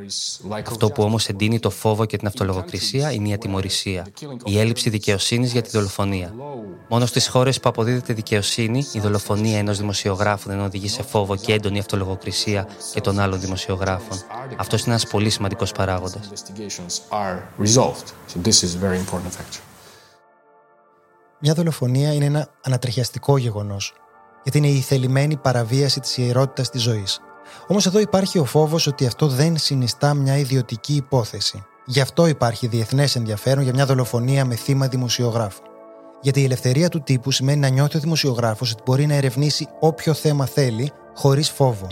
Αυτό 0.66 0.90
που 0.90 1.02
όμως 1.02 1.28
εντείνει 1.28 1.58
το 1.58 1.70
φόβο 1.70 2.04
και 2.04 2.16
την 2.16 2.26
αυτολογοκρισία 2.26 3.12
είναι 3.12 3.28
η 3.28 3.32
ατιμορρησία 3.32 4.08
η 4.44 4.58
έλλειψη 4.58 4.90
δικαιοσύνης 4.90 5.52
για 5.52 5.62
τη 5.62 5.70
δολοφονία. 5.70 6.34
Μόνο 6.88 7.06
στις 7.06 7.28
χώρες 7.28 7.60
που 7.60 7.68
αποδίδεται 7.68 8.12
δικαιοσύνη, 8.12 8.86
η 8.92 9.00
δολοφονία 9.00 9.58
ενός 9.58 9.78
δημοσιογράφου 9.78 10.48
δεν 10.48 10.60
οδηγεί 10.60 10.88
σε 10.88 11.02
φόβο 11.02 11.36
και 11.36 11.52
έντονη 11.52 11.78
αυτολογοκρισία 11.78 12.68
και 12.92 13.00
των 13.00 13.18
άλλων 13.18 13.40
δημοσιογράφων. 13.40 14.18
Αυτό 14.56 14.76
είναι 14.76 14.84
ένας 14.86 15.06
πολύ 15.06 15.30
σημαντικός 15.30 15.72
παράγοντας. 15.72 16.30
Μια 21.40 21.54
δολοφονία 21.54 22.12
είναι 22.12 22.24
ένα 22.24 22.48
ανατριχιαστικό 22.62 23.36
γεγονός, 23.38 23.94
γιατί 24.42 24.58
είναι 24.58 24.68
η 24.68 24.80
θελημένη 24.80 25.36
παραβίαση 25.36 26.00
της 26.00 26.16
ιερότητας 26.16 26.70
της 26.70 26.82
ζωής. 26.82 27.20
Όμως 27.66 27.86
εδώ 27.86 27.98
υπάρχει 27.98 28.38
ο 28.38 28.44
φόβος 28.44 28.86
ότι 28.86 29.06
αυτό 29.06 29.26
δεν 29.26 29.56
συνιστά 29.56 30.14
μια 30.14 30.36
ιδιωτική 30.36 30.94
υπόθεση. 30.94 31.64
Γι' 31.84 32.00
αυτό 32.00 32.26
υπάρχει 32.26 32.66
διεθνές 32.66 33.16
ενδιαφέρον 33.16 33.62
για 33.64 33.72
μια 33.72 33.86
δολοφονία 33.86 34.44
με 34.44 34.54
θύμα 34.54 34.88
δημοσιογράφου. 34.88 35.62
Γιατί 36.20 36.40
η 36.40 36.44
ελευθερία 36.44 36.88
του 36.88 37.02
τύπου 37.02 37.30
σημαίνει 37.30 37.58
να 37.60 37.68
νιώθει 37.68 37.96
ο 37.96 38.00
δημοσιογράφος 38.00 38.72
ότι 38.72 38.82
μπορεί 38.86 39.06
να 39.06 39.14
ερευνήσει 39.14 39.68
όποιο 39.80 40.14
θέμα 40.14 40.46
θέλει, 40.46 40.92
χωρίς 41.14 41.50
φόβο. 41.50 41.86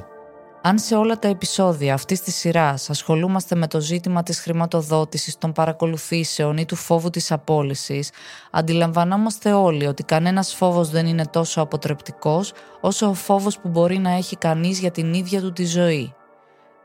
Αν 0.62 0.79
σε 0.79 0.94
όλα 0.94 1.18
τα 1.18 1.29
επεισόδια 1.29 1.94
αυτής 1.94 2.20
της 2.20 2.35
σειράς 2.35 2.90
ασχολούμαστε 2.90 3.55
με 3.55 3.66
το 3.66 3.81
ζήτημα 3.81 4.22
της 4.22 4.40
χρηματοδότησης, 4.40 5.38
των 5.38 5.53
παρακολουθήσεων 5.53 6.57
ή 6.57 6.64
του 6.64 6.77
φόβου 6.77 7.11
της 7.11 7.33
απόλυσης, 7.33 8.11
αντιλαμβανόμαστε 8.51 9.53
όλοι 9.53 9.87
ότι 9.87 10.03
κανένας 10.03 10.55
φόβος 10.55 10.90
δεν 10.90 11.07
είναι 11.07 11.27
τόσο 11.27 11.61
αποτρεπτικός 11.61 12.53
όσο 12.81 13.09
ο 13.09 13.14
φόβος 13.14 13.59
που 13.59 13.68
μπορεί 13.68 13.98
να 13.98 14.11
έχει 14.11 14.37
κανείς 14.37 14.79
για 14.79 14.90
την 14.90 15.14
ίδια 15.14 15.40
του 15.40 15.53
τη 15.53 15.64
ζωή. 15.64 16.12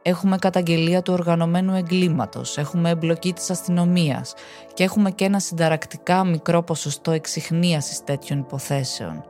Έχουμε 0.05 0.37
καταγγελία 0.37 1.01
του 1.01 1.13
οργανωμένου 1.13 1.75
εγκλήματος, 1.75 2.57
έχουμε 2.57 2.89
εμπλοκή 2.89 3.33
της 3.33 3.49
αστυνομίας 3.49 4.33
και 4.73 4.83
έχουμε 4.83 5.11
και 5.11 5.25
ένα 5.25 5.39
συνταρακτικά 5.39 6.23
μικρό 6.23 6.63
ποσοστό 6.63 7.11
εξυχνίασης 7.11 8.03
τέτοιων 8.03 8.39
υποθέσεων. 8.39 9.23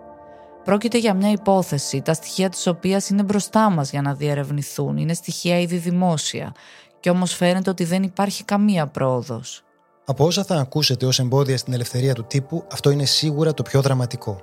Πρόκειται 0.64 0.98
για 0.98 1.14
μια 1.14 1.32
υπόθεση, 1.32 2.02
τα 2.02 2.14
στοιχεία 2.14 2.50
της 2.50 2.68
οποίας 2.68 3.10
είναι 3.10 3.24
μπροστά 3.24 3.70
μας 3.70 3.90
για 3.90 4.02
να 4.02 4.14
διερευνηθούν, 4.14 4.98
είναι 4.98 5.14
στοιχεία 5.14 5.60
ήδη 5.60 5.78
δημόσια 5.78 6.54
και 7.00 7.10
όμως 7.10 7.34
φαίνεται 7.34 7.70
ότι 7.70 7.84
δεν 7.84 8.04
υπάρχει 8.04 8.44
καμία 8.44 8.88
πρόοδος. 8.88 9.64
Από 10.06 10.26
όσα 10.26 10.44
θα 10.44 10.56
ακούσετε 10.56 11.06
ως 11.06 11.20
εμπόδια 11.20 11.58
στην 11.58 11.74
ελευθερία 11.74 12.14
του 12.14 12.26
τύπου, 12.28 12.64
αυτό 12.72 12.90
είναι 12.90 13.06
σίγουρα 13.06 13.54
το 13.54 13.64
πιο 13.64 13.82
δραματικό. 13.82 14.42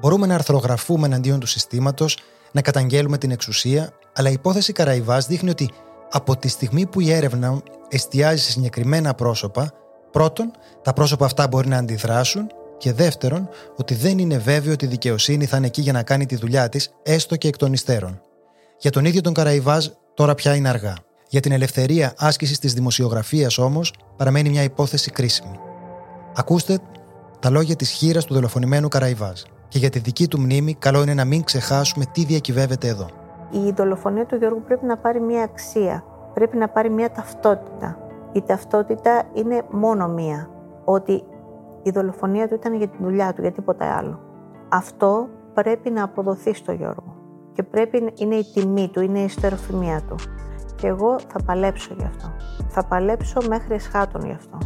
Μπορούμε 0.00 0.26
να 0.26 0.34
αρθρογραφούμε 0.34 1.06
εναντίον 1.06 1.40
του 1.40 1.46
συστήματος, 1.46 2.18
να 2.54 2.62
καταγγέλουμε 2.62 3.18
την 3.18 3.30
εξουσία, 3.30 3.92
αλλά 4.14 4.28
η 4.28 4.32
υπόθεση 4.32 4.72
Καραϊβάς 4.72 5.26
δείχνει 5.26 5.50
ότι 5.50 5.70
από 6.10 6.36
τη 6.36 6.48
στιγμή 6.48 6.86
που 6.86 7.00
η 7.00 7.12
έρευνα 7.12 7.62
εστιάζει 7.88 8.42
σε 8.42 8.50
συγκεκριμένα 8.50 9.14
πρόσωπα, 9.14 9.70
πρώτον, 10.10 10.50
τα 10.82 10.92
πρόσωπα 10.92 11.24
αυτά 11.24 11.48
μπορεί 11.48 11.68
να 11.68 11.76
αντιδράσουν 11.76 12.46
και 12.78 12.92
δεύτερον, 12.92 13.48
ότι 13.76 13.94
δεν 13.94 14.18
είναι 14.18 14.38
βέβαιο 14.38 14.72
ότι 14.72 14.84
η 14.84 14.88
δικαιοσύνη 14.88 15.46
θα 15.46 15.56
είναι 15.56 15.66
εκεί 15.66 15.80
για 15.80 15.92
να 15.92 16.02
κάνει 16.02 16.26
τη 16.26 16.36
δουλειά 16.36 16.68
της, 16.68 16.90
έστω 17.02 17.36
και 17.36 17.48
εκ 17.48 17.56
των 17.56 17.72
υστέρων. 17.72 18.20
Για 18.78 18.90
τον 18.90 19.04
ίδιο 19.04 19.20
τον 19.20 19.34
Καραϊβάζ, 19.34 19.86
τώρα 20.14 20.34
πια 20.34 20.54
είναι 20.54 20.68
αργά. 20.68 20.94
Για 21.28 21.40
την 21.40 21.52
ελευθερία 21.52 22.14
άσκησης 22.16 22.58
της 22.58 22.74
δημοσιογραφίας 22.74 23.58
όμως, 23.58 23.94
παραμένει 24.16 24.48
μια 24.48 24.62
υπόθεση 24.62 25.10
κρίσιμη. 25.10 25.58
Ακούστε 26.34 26.78
τα 27.40 27.50
λόγια 27.50 27.76
της 27.76 27.90
χείρας 27.90 28.24
του 28.24 28.34
δολοφονημένου 28.34 28.88
Καραϊβάζ. 28.88 29.40
Και 29.74 29.80
για 29.80 29.90
τη 29.90 29.98
δική 29.98 30.28
του 30.28 30.40
μνήμη, 30.40 30.74
καλό 30.74 31.02
είναι 31.02 31.14
να 31.14 31.24
μην 31.24 31.44
ξεχάσουμε 31.44 32.04
τι 32.12 32.24
διακυβεύεται 32.24 32.88
εδώ 32.88 33.06
η 33.54 33.72
δολοφονία 33.72 34.26
του 34.26 34.36
Γιώργου 34.36 34.62
πρέπει 34.66 34.86
να 34.86 34.96
πάρει 34.96 35.20
μία 35.20 35.42
αξία, 35.42 36.04
πρέπει 36.34 36.56
να 36.56 36.68
πάρει 36.68 36.90
μία 36.90 37.10
ταυτότητα. 37.10 37.98
Η 38.32 38.42
ταυτότητα 38.42 39.22
είναι 39.34 39.62
μόνο 39.70 40.08
μία, 40.08 40.50
ότι 40.84 41.22
η 41.82 41.90
δολοφονία 41.90 42.48
του 42.48 42.54
ήταν 42.54 42.74
για 42.74 42.88
τη 42.88 42.96
δουλειά 43.00 43.32
του, 43.32 43.40
για 43.40 43.52
τίποτα 43.52 43.96
άλλο. 43.96 44.20
Αυτό 44.68 45.28
πρέπει 45.54 45.90
να 45.90 46.04
αποδοθεί 46.04 46.54
στο 46.54 46.72
Γιώργο 46.72 47.14
και 47.52 47.62
πρέπει, 47.62 48.12
είναι 48.14 48.34
η 48.34 48.44
τιμή 48.54 48.88
του, 48.88 49.00
είναι 49.00 49.18
η 49.18 49.24
ιστεροφημία 49.24 50.00
του. 50.08 50.14
Και 50.76 50.86
εγώ 50.86 51.18
θα 51.18 51.42
παλέψω 51.44 51.94
γι' 51.98 52.04
αυτό. 52.04 52.32
Θα 52.68 52.84
παλέψω 52.84 53.40
μέχρι 53.48 53.74
εσχάτων 53.74 54.24
γι' 54.24 54.32
αυτό. 54.32 54.58